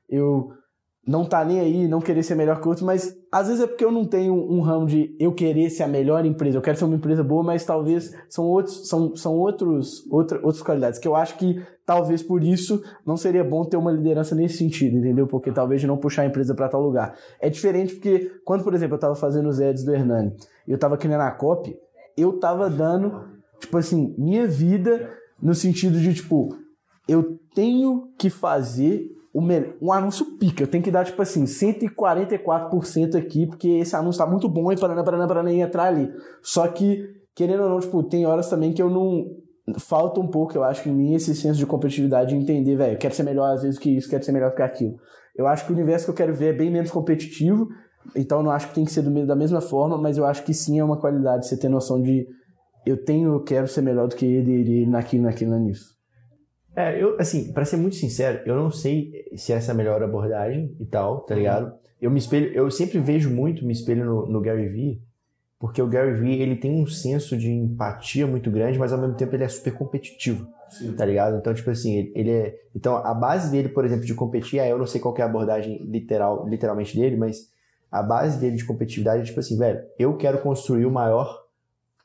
[0.08, 0.52] eu
[1.06, 3.84] não tá nem aí, não querer ser melhor que outro, mas às vezes é porque
[3.84, 6.84] eu não tenho um ramo de eu querer ser a melhor empresa, eu quero ser
[6.84, 11.16] uma empresa boa, mas talvez são outros, são, são outros, outra, outras qualidades que eu
[11.16, 15.26] acho que talvez por isso não seria bom ter uma liderança nesse sentido, entendeu?
[15.26, 17.16] Porque talvez não puxar a empresa para tal lugar.
[17.40, 20.32] É diferente porque quando, por exemplo, eu tava fazendo os ads do Hernani,
[20.68, 21.76] eu tava criando a copy,
[22.16, 23.24] eu tava dando,
[23.58, 25.10] tipo assim, minha vida
[25.42, 26.56] no sentido de, tipo,
[27.08, 30.62] eu tenho que fazer um anúncio pica.
[30.62, 34.76] Eu tenho que dar, tipo assim, 144% aqui, porque esse anúncio tá muito bom e
[34.76, 36.10] para para para nem entrar ali.
[36.42, 37.02] Só que,
[37.34, 39.24] querendo ou não, tipo, tem horas também que eu não.
[39.78, 43.14] Falta um pouco, eu acho, em mim, esse senso de competitividade de entender, velho, quero
[43.14, 44.96] ser melhor às vezes que isso, quero ser melhor que aquilo.
[45.36, 47.68] Eu acho que o universo que eu quero ver é bem menos competitivo,
[48.16, 50.52] então não acho que tem que ser do, da mesma forma, mas eu acho que
[50.52, 52.26] sim é uma qualidade você ter noção de
[52.84, 55.94] eu tenho, eu quero ser melhor do que ele, ele naquilo, naquilo, nisso.
[56.74, 60.02] É, eu, assim, para ser muito sincero, eu não sei se essa é a melhor
[60.02, 61.66] abordagem e tal, tá ligado?
[61.66, 61.72] Uhum.
[62.00, 65.02] Eu me espelho, eu sempre vejo muito, me espelho no, no Gary Vee,
[65.58, 69.14] porque o Gary Vee, ele tem um senso de empatia muito grande, mas ao mesmo
[69.14, 70.92] tempo ele é super competitivo, Sim.
[70.94, 71.36] tá ligado?
[71.36, 72.58] Então, tipo assim, ele, ele, é...
[72.74, 75.26] Então, a base dele, por exemplo, de competir, aí eu não sei qual é a
[75.26, 77.48] abordagem literal, literalmente dele, mas
[77.90, 81.41] a base dele de competitividade é tipo assim, velho, eu quero construir o maior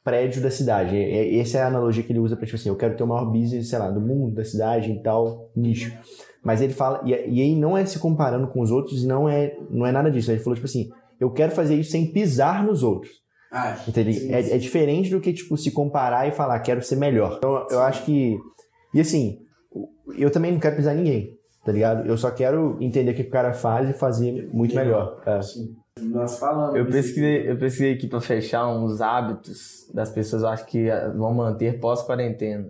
[0.07, 0.95] prédio da cidade.
[1.37, 3.25] Essa é a analogia que ele usa para tipo assim, eu quero ter o maior
[3.25, 5.93] business, sei lá, do mundo, da cidade e tal nicho.
[6.41, 9.53] Mas ele fala, e, e aí não é se comparando com os outros, não é,
[9.69, 10.31] não é nada disso.
[10.31, 10.89] Ele falou tipo assim,
[11.19, 13.11] eu quero fazer isso sem pisar nos outros.
[13.51, 14.33] Ah, Entende?
[14.33, 17.35] É, é, diferente do que tipo se comparar e falar quero ser melhor.
[17.37, 18.37] Então eu acho que
[18.93, 19.39] e assim,
[20.17, 21.33] eu também não quero pisar em ninguém,
[21.65, 22.07] tá ligado?
[22.07, 25.21] Eu só quero entender o que o cara faz e fazer muito melhor.
[25.25, 25.41] É.
[25.41, 25.75] Sim.
[26.01, 26.75] Nós falamos.
[26.75, 31.33] Eu pesquisei, eu pesquisei aqui para fechar uns hábitos das pessoas, eu acho que vão
[31.33, 32.69] manter pós-quarentena.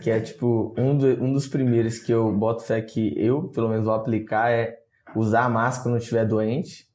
[0.00, 3.68] Que é tipo, um, do, um dos primeiros que eu boto fé que eu, pelo
[3.68, 4.78] menos, vou aplicar é
[5.16, 6.86] usar máscara quando estiver doente.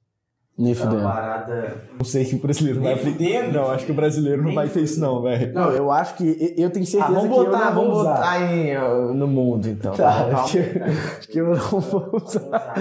[0.60, 1.04] Nem fudendo.
[1.04, 1.78] Parada...
[1.98, 3.54] Não sei que o brasileiro Nem vai fudendo.
[3.54, 5.54] Não, acho que o brasileiro não vai ter isso, não, velho.
[5.54, 6.54] Não, eu acho que.
[6.58, 8.78] Eu tenho certeza ah, vamos que botar, eu não vamos vou botar aí
[9.16, 9.94] no mundo, então.
[9.94, 12.76] Tá, tá acho, que, acho que eu não vou usar.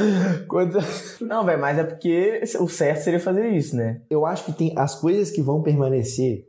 [0.48, 0.76] Quando...
[1.20, 4.02] Não, velho, mas é porque o certo seria fazer isso, né?
[4.10, 6.48] Eu acho que tem as coisas que vão permanecer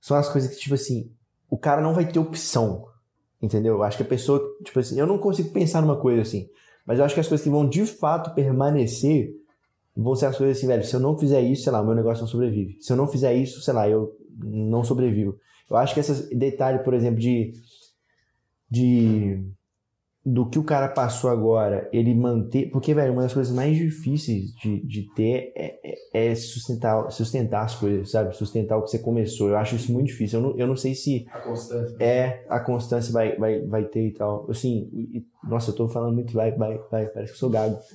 [0.00, 1.10] são as coisas que, tipo assim,
[1.50, 2.84] o cara não vai ter opção.
[3.42, 3.74] Entendeu?
[3.74, 6.48] Eu acho que a pessoa, tipo assim, eu não consigo pensar numa coisa assim.
[6.86, 9.32] Mas eu acho que as coisas que vão de fato permanecer
[10.02, 11.94] vão ser as coisas assim, velho, se eu não fizer isso, sei lá, o meu
[11.94, 12.76] negócio não sobrevive.
[12.80, 15.36] Se eu não fizer isso, sei lá, eu não sobrevivo.
[15.68, 17.52] Eu acho que esse detalhe, por exemplo, de,
[18.70, 19.44] de
[20.24, 22.70] do que o cara passou agora, ele manter.
[22.70, 27.64] Porque, velho, uma das coisas mais difíceis de, de ter é, é, é, sustentar, sustentar
[27.64, 28.36] as coisas, sabe?
[28.36, 29.48] Sustentar o que você começou.
[29.48, 30.38] Eu acho isso muito difícil.
[30.38, 31.26] Eu não, eu não sei se.
[31.32, 31.96] A constância.
[31.98, 34.48] É, a constância vai, vai, vai ter e tal.
[34.50, 37.78] Assim, e, nossa, eu tô falando muito, vai, vai, vai, parece que eu sou gago.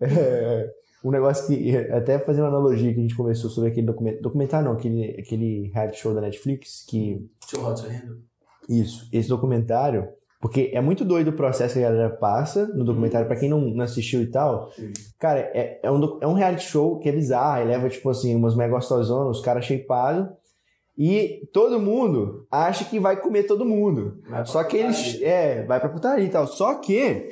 [0.00, 0.68] É,
[1.04, 4.66] um negócio que, até fazer uma analogia que a gente começou sobre aquele documentário, documentário
[4.66, 7.28] não, aquele, aquele reality show da Netflix, que...
[8.66, 10.08] Isso, esse documentário,
[10.40, 13.60] porque é muito doido o processo que a galera passa no documentário, para quem não,
[13.60, 14.70] não, assistiu e tal.
[14.72, 14.92] Sim.
[15.18, 18.34] Cara, é, é, um, é um reality show que é bizarro, ele leva, tipo assim,
[18.34, 20.28] umas mega gostosonas, os caras shapeados,
[20.96, 24.22] e todo mundo acha que vai comer todo mundo.
[24.44, 25.20] Só que eles.
[25.22, 26.46] É, vai pra putaria e tal.
[26.46, 27.30] Só que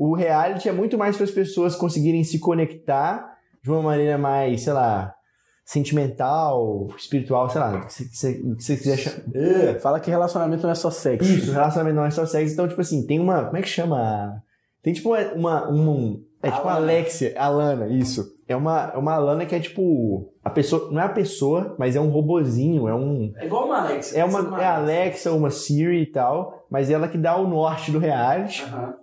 [0.00, 4.62] o reality é muito mais para as pessoas conseguirem se conectar de uma maneira mais,
[4.62, 5.14] sei lá,
[5.62, 9.36] sentimental, espiritual, sei lá, o que você quiser chamar.
[9.36, 9.78] É.
[9.78, 11.30] Fala que relacionamento não é só sexo.
[11.30, 12.54] Isso, relacionamento não é só sexo.
[12.54, 13.44] Então, tipo assim, tem uma.
[13.44, 14.42] Como é que chama?
[14.82, 15.34] Tem tipo uma.
[15.34, 18.24] uma, uma é tipo uma Alexia, Alana, isso.
[18.48, 20.32] É uma, é uma Alana que é tipo.
[20.42, 20.90] A pessoa.
[20.90, 23.34] Não é a pessoa, mas é um robozinho, é um.
[23.36, 24.18] É igual uma Alexa.
[24.18, 27.92] É uma, é a Alexa, uma Siri e tal, mas ela que dá o norte
[27.92, 28.62] do reality.
[28.62, 28.94] Aham.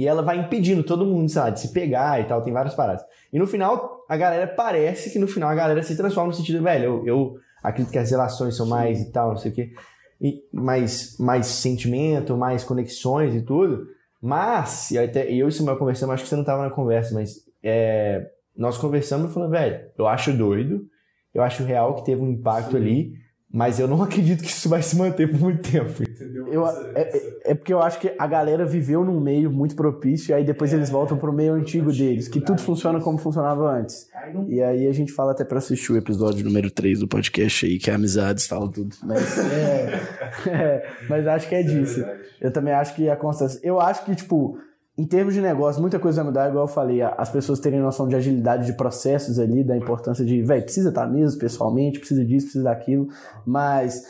[0.00, 2.74] E ela vai impedindo todo mundo, sei lá, de se pegar e tal, tem várias
[2.74, 3.04] paradas.
[3.30, 6.62] E no final, a galera parece que no final a galera se transforma no sentido,
[6.62, 9.74] velho, eu, eu acredito que as relações são mais e tal, não sei o quê.
[10.18, 13.88] E mais, mais sentimento, mais conexões e tudo.
[14.22, 17.12] Mas, e até eu e o Samuel conversamos, acho que você não tava na conversa,
[17.12, 18.26] mas é,
[18.56, 20.86] nós conversamos e falamos, velho, eu acho doido,
[21.34, 23.12] eu acho real que teve um impacto ali,
[23.52, 26.46] mas eu não acredito que isso vai se manter por muito tempo, entendeu?
[26.48, 30.30] Eu, é, é- é porque eu acho que a galera viveu num meio muito propício
[30.30, 34.08] e aí depois eles voltam pro meio antigo deles, que tudo funciona como funcionava antes.
[34.48, 37.78] E aí a gente fala até pra assistir o episódio número 3 do podcast aí,
[37.78, 38.94] que é amizades, fala tudo.
[39.02, 40.00] Mas, é,
[40.48, 42.04] é, mas acho que é disso.
[42.40, 43.58] Eu também acho que a constância.
[43.62, 44.58] Eu acho que, tipo,
[45.00, 47.80] em termos de negócio, muita coisa vai mudar, igual eu falei, a- as pessoas terem
[47.80, 52.24] noção de agilidade de processos ali, da importância de, velho, precisa estar mesmo pessoalmente, precisa
[52.24, 53.08] disso, precisa daquilo,
[53.46, 54.02] mas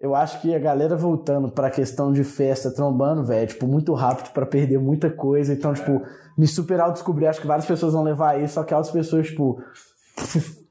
[0.00, 3.94] eu acho que a galera voltando pra questão de festa, trombando, velho, é, tipo, muito
[3.94, 6.02] rápido pra perder muita coisa, então, tipo,
[6.36, 9.28] me superar ao descobrir, acho que várias pessoas vão levar isso, só que outras pessoas,
[9.28, 9.58] tipo,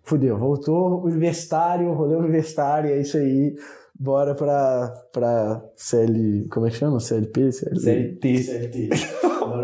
[0.04, 3.56] fudeu, voltou universitário, rolê universitário, é isso aí.
[3.98, 6.50] Bora pra, pra CL.
[6.50, 7.00] Como é que chama?
[7.00, 7.50] CLP?
[7.54, 8.44] CLT.
[8.44, 8.90] CLT.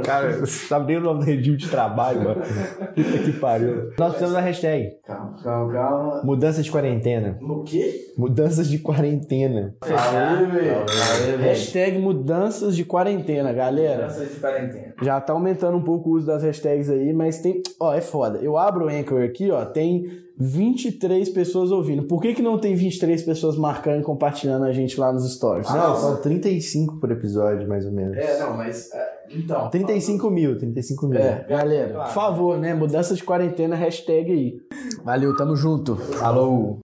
[0.01, 2.41] Cara, você sabe nem o nome do regime de trabalho, mano.
[2.41, 3.91] Puta que pariu.
[3.97, 4.89] Nós precisamos da hashtag.
[5.05, 6.21] Calma, calma, calma.
[6.23, 7.37] Mudança de quarentena.
[7.41, 8.13] O quê?
[8.17, 9.75] Mudanças de quarentena.
[9.81, 11.41] Aí, velho.
[11.41, 14.07] Hashtag mudanças de quarentena, galera.
[14.07, 14.93] de quarentena.
[15.01, 17.61] Já tá aumentando um pouco o uso das hashtags aí, mas tem.
[17.79, 18.39] Ó, é foda.
[18.39, 20.05] Eu abro o Anchor aqui, ó, tem
[20.37, 22.03] 23 pessoas ouvindo.
[22.03, 25.69] Por que, que não tem 23 pessoas marcando e compartilhando a gente lá nos stories?
[25.69, 28.17] Não, são 35 por episódio, mais ou menos.
[28.17, 28.89] É, não, mas.
[29.29, 29.69] Então.
[29.69, 31.19] 35 mil, 35 mil.
[31.19, 32.73] É, galera, por favor, né?
[32.73, 34.61] Mudança de quarentena, hashtag aí.
[35.03, 35.95] Valeu, tamo junto.
[35.95, 36.79] Falou.